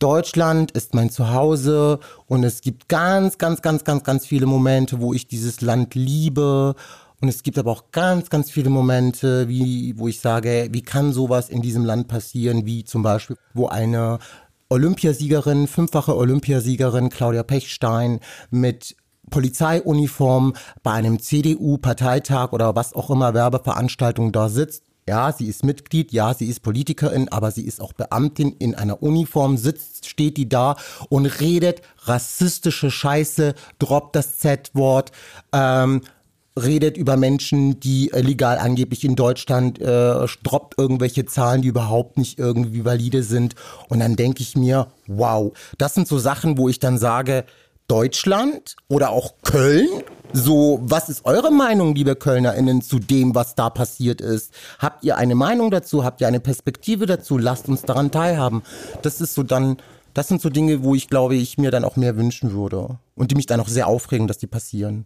[0.02, 5.14] Deutschland ist mein Zuhause und es gibt ganz, ganz, ganz, ganz, ganz viele Momente, wo
[5.14, 6.74] ich dieses Land liebe
[7.22, 11.12] und es gibt aber auch ganz, ganz viele Momente, wie, wo ich sage, wie kann
[11.12, 14.18] sowas in diesem Land passieren, wie zum Beispiel, wo eine
[14.68, 18.18] Olympiasiegerin, fünffache Olympiasiegerin Claudia Pechstein
[18.50, 18.96] mit
[19.30, 24.82] Polizeiuniform bei einem CDU-Parteitag oder was auch immer Werbeveranstaltung da sitzt.
[25.08, 29.02] Ja, sie ist Mitglied, ja, sie ist Politikerin, aber sie ist auch Beamtin in einer
[29.02, 30.76] Uniform, sitzt, steht die da
[31.08, 35.12] und redet rassistische Scheiße, droppt das Z-Wort,
[35.52, 36.02] ähm,
[36.60, 42.18] redet über Menschen, die äh, legal angeblich in Deutschland äh, droppt irgendwelche Zahlen, die überhaupt
[42.18, 43.54] nicht irgendwie valide sind.
[43.88, 47.44] Und dann denke ich mir, wow, das sind so Sachen, wo ich dann sage,
[47.88, 49.88] Deutschland oder auch Köln?
[50.32, 54.54] So, was ist eure Meinung, liebe KölnerInnen, zu dem, was da passiert ist?
[54.78, 56.04] Habt ihr eine Meinung dazu?
[56.04, 57.36] Habt ihr eine Perspektive dazu?
[57.36, 58.62] Lasst uns daran teilhaben.
[59.02, 59.76] Das ist so dann,
[60.14, 62.98] das sind so Dinge, wo ich glaube, ich mir dann auch mehr wünschen würde.
[63.14, 65.04] Und die mich dann auch sehr aufregen, dass die passieren.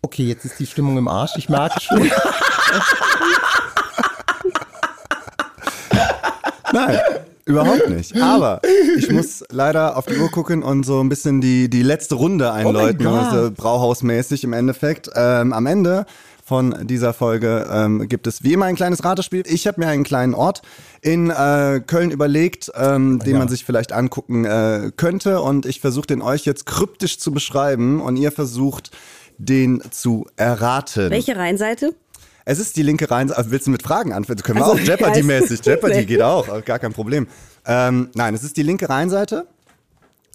[0.00, 2.08] Okay, jetzt ist die Stimmung im Arsch, ich merke schon.
[6.72, 7.00] Nein,
[7.46, 8.16] überhaupt nicht.
[8.20, 8.60] Aber
[8.96, 12.52] ich muss leider auf die Uhr gucken und so ein bisschen die, die letzte Runde
[12.52, 15.10] einläuten, oh also Brauhausmäßig im Endeffekt.
[15.16, 16.06] Ähm, am Ende
[16.44, 19.42] von dieser Folge ähm, gibt es wie immer ein kleines Ratespiel.
[19.46, 20.62] Ich habe mir einen kleinen Ort
[21.02, 23.38] in äh, Köln überlegt, ähm, den ja.
[23.38, 25.42] man sich vielleicht angucken äh, könnte.
[25.42, 28.92] Und ich versuche den euch jetzt kryptisch zu beschreiben und ihr versucht
[29.38, 31.10] den zu erraten.
[31.10, 31.94] Welche Rheinseite?
[32.44, 33.38] Es ist die linke Rheinseite.
[33.38, 34.42] Also willst du mit Fragen antworten?
[34.42, 35.60] Können wir also, auch Jeopardy-mäßig.
[35.64, 37.28] Jeopardy geht auch, gar kein Problem.
[37.66, 39.46] Ähm, nein, es ist die linke Rheinseite.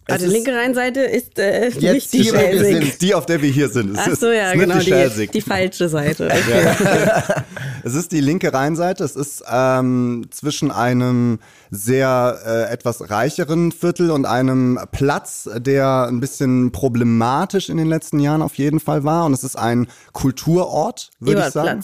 [0.06, 2.98] Also die linke Rheinseite ist äh, nicht die Schelsig.
[3.00, 3.94] Die, auf der wir hier sind.
[3.94, 6.26] Es Ach so, ja, genau, die, die, die, falsche Seite.
[6.26, 7.44] Okay.
[7.86, 9.04] Es ist die linke Rheinseite.
[9.04, 11.40] Es ist ähm, zwischen einem
[11.70, 18.20] sehr äh, etwas reicheren Viertel und einem Platz, der ein bisschen problematisch in den letzten
[18.20, 19.26] Jahren auf jeden Fall war.
[19.26, 21.84] Und es ist ein Kulturort, würde ich sagen.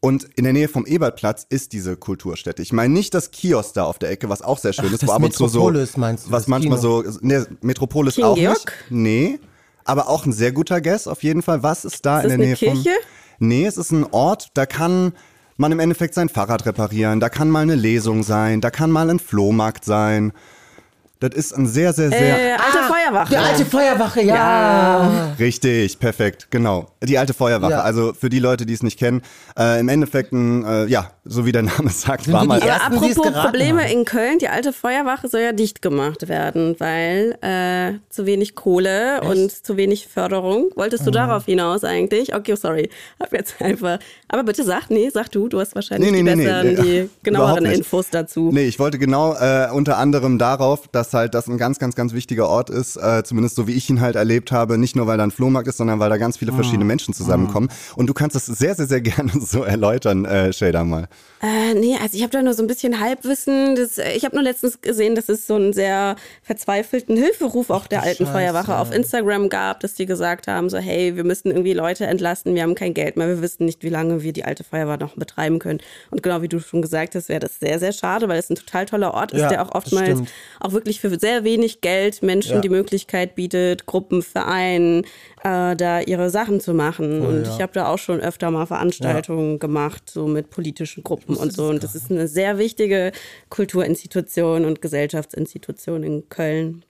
[0.00, 2.62] Und in der Nähe vom Ebertplatz ist diese Kulturstätte.
[2.62, 5.02] Ich meine nicht das Kiosk da auf der Ecke, was auch sehr schön Ach, ist,
[5.02, 7.02] das wo ab und zu so, Metropolis meinst du, was das manchmal Kino?
[7.02, 8.56] so, ne, Metropolis King auch Georg?
[8.56, 8.90] nicht.
[8.90, 9.40] Nee,
[9.84, 11.62] aber auch ein sehr guter Guess auf jeden Fall.
[11.62, 12.82] Was ist da Ist in der Nähe vom?
[12.82, 12.90] Kirche?
[13.38, 15.12] Nee, es ist ein Ort, da kann
[15.56, 19.08] man im Endeffekt sein Fahrrad reparieren, da kann mal eine Lesung sein, da kann mal
[19.08, 20.32] ein Flohmarkt sein.
[21.18, 23.28] Das ist ein sehr, sehr, sehr Äh, alte Feuerwache.
[23.30, 25.32] Die alte Feuerwache, ja.
[25.38, 26.88] Richtig, perfekt, genau.
[27.02, 27.70] Die alte Feuerwache.
[27.72, 27.80] Ja.
[27.82, 29.22] Also für die Leute, die es nicht kennen,
[29.58, 32.60] äh, im Endeffekt, ein, äh, ja, so wie der Name sagt, Sind war mal.
[32.60, 33.90] die Aber Ersten, apropos Probleme haben.
[33.92, 39.22] in Köln, die alte Feuerwache soll ja dicht gemacht werden, weil äh, zu wenig Kohle
[39.22, 40.70] und zu wenig Förderung.
[40.76, 41.06] Wolltest Mhm.
[41.06, 42.34] du darauf hinaus eigentlich?
[42.34, 42.90] Okay, sorry.
[43.18, 43.98] Hab jetzt einfach.
[44.28, 46.82] Aber bitte sag, nee, sag du, du hast wahrscheinlich Nee, nee, die nee, besseren, nee,
[47.02, 47.64] die genaueren.
[47.66, 48.50] Infos dazu.
[48.52, 52.12] Nee, ich wollte genau äh, unter anderem darauf, dass halt das ein ganz, ganz, ganz
[52.12, 55.18] wichtiger Ort ist, äh, zumindest so wie ich ihn halt erlebt habe, nicht nur weil
[55.18, 57.68] da ein Flohmarkt ist, sondern weil da ganz viele verschiedene Menschen zusammenkommen.
[57.96, 61.08] Und du kannst das sehr, sehr, sehr gerne so erläutern, äh, Shader mal.
[61.42, 63.76] Äh, nee, also ich habe da nur so ein bisschen Halbwissen.
[63.76, 67.86] Das, äh, ich habe nur letztens gesehen, dass es so einen sehr verzweifelten Hilferuf auch
[67.86, 68.32] der alten Scheiße.
[68.32, 72.54] Feuerwache auf Instagram gab, dass die gesagt haben, so hey, wir müssen irgendwie Leute entlasten,
[72.54, 75.16] wir haben kein Geld mehr, wir wissen nicht, wie lange wir die alte Feuerwache noch
[75.16, 75.80] betreiben können.
[76.10, 78.56] Und genau wie du schon gesagt hast, wäre das sehr, sehr schade, weil es ein
[78.56, 80.20] total toller Ort ist, Ja, der auch oftmals
[80.60, 82.60] auch wirklich für sehr wenig Geld Menschen Ja.
[82.60, 85.04] die Möglichkeit bietet, Gruppen, Vereinen,
[85.44, 87.20] äh, da ihre Sachen zu machen.
[87.22, 87.54] und ja.
[87.54, 91.68] ich habe da auch schon öfter mal Veranstaltungen gemacht, so mit politischen Gruppen und so.
[91.68, 93.12] Und das ist eine sehr wichtige
[93.48, 96.84] Kulturinstitution und Gesellschaftsinstitution in Köln.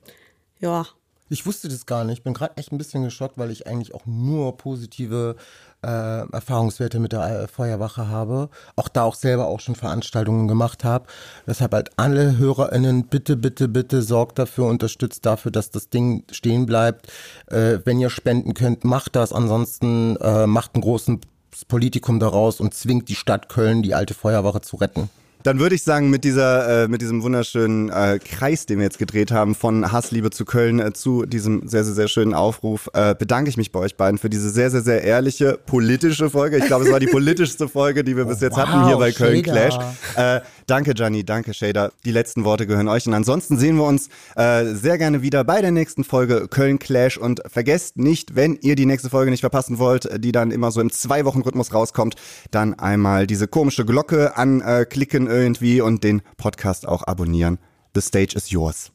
[0.60, 0.86] Ja.
[1.28, 2.18] Ich wusste das gar nicht.
[2.18, 5.34] Ich bin gerade echt ein bisschen geschockt, weil ich eigentlich auch nur positive
[5.82, 8.48] äh, Erfahrungswerte mit der äh, Feuerwache habe.
[8.76, 11.06] Auch da auch selber auch schon Veranstaltungen gemacht habe.
[11.46, 16.64] Deshalb halt alle HörerInnen, bitte, bitte, bitte sorgt dafür, unterstützt dafür, dass das Ding stehen
[16.64, 17.08] bleibt.
[17.46, 19.32] Äh, wenn ihr spenden könnt, macht das.
[19.32, 21.20] Ansonsten äh, macht einen großen
[21.66, 25.10] Politikum daraus und zwingt die Stadt Köln, die alte Feuerwache zu retten.
[25.46, 28.98] Dann würde ich sagen, mit dieser, äh, mit diesem wunderschönen äh, Kreis, den wir jetzt
[28.98, 33.14] gedreht haben, von Hassliebe zu Köln äh, zu diesem sehr, sehr, sehr schönen Aufruf, äh,
[33.14, 36.58] bedanke ich mich bei euch beiden für diese sehr, sehr, sehr ehrliche politische Folge.
[36.58, 39.12] Ich glaube, es war die politischste Folge, die wir bis jetzt hatten wow, hier bei
[39.12, 39.44] Köln.
[39.44, 39.78] Clash.
[40.16, 41.92] Äh, danke, Gianni, danke, Shader.
[42.04, 43.06] Die letzten Worte gehören euch.
[43.06, 47.18] Und ansonsten sehen wir uns äh, sehr gerne wieder bei der nächsten Folge Köln Clash.
[47.18, 50.80] Und vergesst nicht, wenn ihr die nächste Folge nicht verpassen wollt, die dann immer so
[50.80, 52.16] im Zwei-Wochen-Rhythmus rauskommt,
[52.50, 57.58] dann einmal diese komische Glocke anklicken irgendwie und den Podcast auch abonnieren.
[57.94, 58.92] The stage is yours.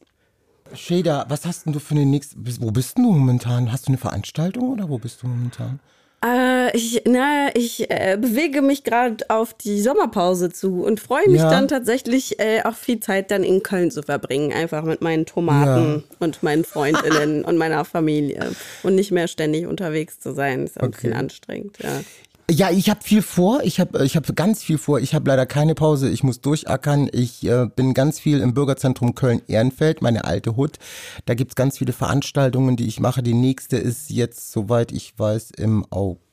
[0.74, 3.72] Shader, was hast denn du für eine nächste, wo bist denn du momentan?
[3.72, 5.80] Hast du eine Veranstaltung oder wo bist du momentan?
[6.24, 11.42] Äh, ich, na, ich äh, bewege mich gerade auf die Sommerpause zu und freue mich
[11.42, 11.50] Ja.
[11.50, 16.04] dann tatsächlich äh, auch viel Zeit dann in Köln zu verbringen, einfach mit meinen Tomaten
[16.20, 18.52] und meinen Freundinnen und meiner Familie
[18.84, 20.66] und nicht mehr ständig unterwegs zu sein.
[20.66, 22.02] Ist auch ein bisschen anstrengend, ja.
[22.50, 23.62] Ja, ich habe viel vor.
[23.64, 25.00] Ich habe ich hab ganz viel vor.
[25.00, 26.10] Ich habe leider keine Pause.
[26.10, 27.10] Ich muss durchackern.
[27.12, 30.78] Ich äh, bin ganz viel im Bürgerzentrum Köln-Ehrenfeld, meine alte Hut.
[31.26, 33.24] Da gibt's ganz viele Veranstaltungen, die ich mache.
[33.24, 36.32] Die nächste ist jetzt, soweit ich weiß, im August.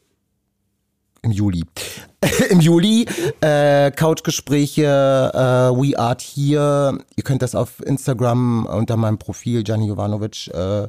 [1.23, 1.65] Im Juli.
[2.51, 3.07] Im Juli.
[3.41, 6.99] Äh, Couchgespräche, äh, We Art Here.
[7.17, 10.89] Ihr könnt das auf Instagram unter meinem Profil Gianni Jovanovic äh,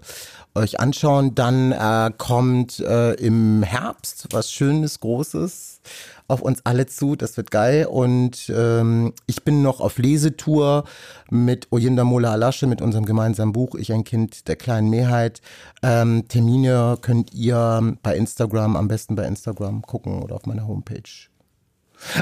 [0.60, 1.36] euch anschauen.
[1.36, 5.82] Dann äh, kommt äh, im Herbst was Schönes, Großes
[6.28, 7.16] auf uns alle zu.
[7.16, 7.88] Das wird geil.
[7.88, 10.84] Und ähm, ich bin noch auf Lesetour
[11.30, 15.42] mit Oyinda Mola Alasche, mit unserem gemeinsamen Buch Ich ein Kind der kleinen Mehrheit.
[15.82, 21.30] Ähm, Termine könnt ihr bei Instagram, am besten bei Instagram gucken oder auf meiner Homepage.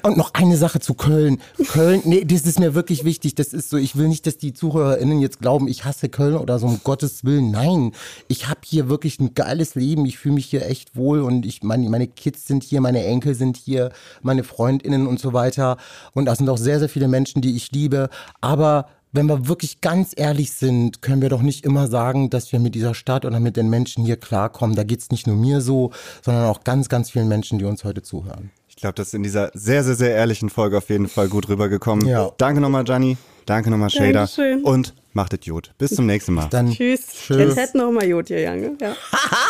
[0.04, 1.40] Und noch eine Sache zu Köln.
[1.68, 3.36] Köln, nee, das ist mir wirklich wichtig.
[3.36, 6.60] Das ist so, ich will nicht, dass die ZuhörerInnen jetzt glauben, ich hasse Köln oder
[6.60, 7.52] so, um Gottes Willen.
[7.52, 7.92] Nein,
[8.28, 10.06] ich habe hier wirklich ein geiles Leben.
[10.06, 13.36] Ich fühle mich hier echt wohl und ich, meine, meine Kids sind hier, meine Enkel
[13.36, 15.78] sind hier, meine FreundInnen und so weiter.
[16.14, 18.10] Und da sind auch sehr, sehr viele Menschen, die ich liebe.
[18.42, 22.60] Aber wenn wir wirklich ganz ehrlich sind, können wir doch nicht immer sagen, dass wir
[22.60, 24.76] mit dieser Stadt oder mit den Menschen hier klarkommen.
[24.76, 25.92] Da geht's nicht nur mir so,
[26.24, 28.52] sondern auch ganz, ganz vielen Menschen, die uns heute zuhören.
[28.78, 31.50] Ich glaube, das ist in dieser sehr, sehr, sehr ehrlichen Folge auf jeden Fall gut
[31.50, 32.08] rübergekommen.
[32.08, 32.30] Ja.
[32.38, 33.18] Danke nochmal, Gianni.
[33.48, 34.28] Danke nochmal, Shader.
[34.28, 34.64] Dankeschön.
[34.64, 35.72] Und macht es gut.
[35.80, 36.48] Bis zum nächsten Mal.
[36.52, 37.08] Dann Tschüss.
[37.12, 37.38] Tschüss.
[37.38, 38.78] Jetzt hätten noch mal Jod hier, Jange.
[38.80, 38.96] Ja.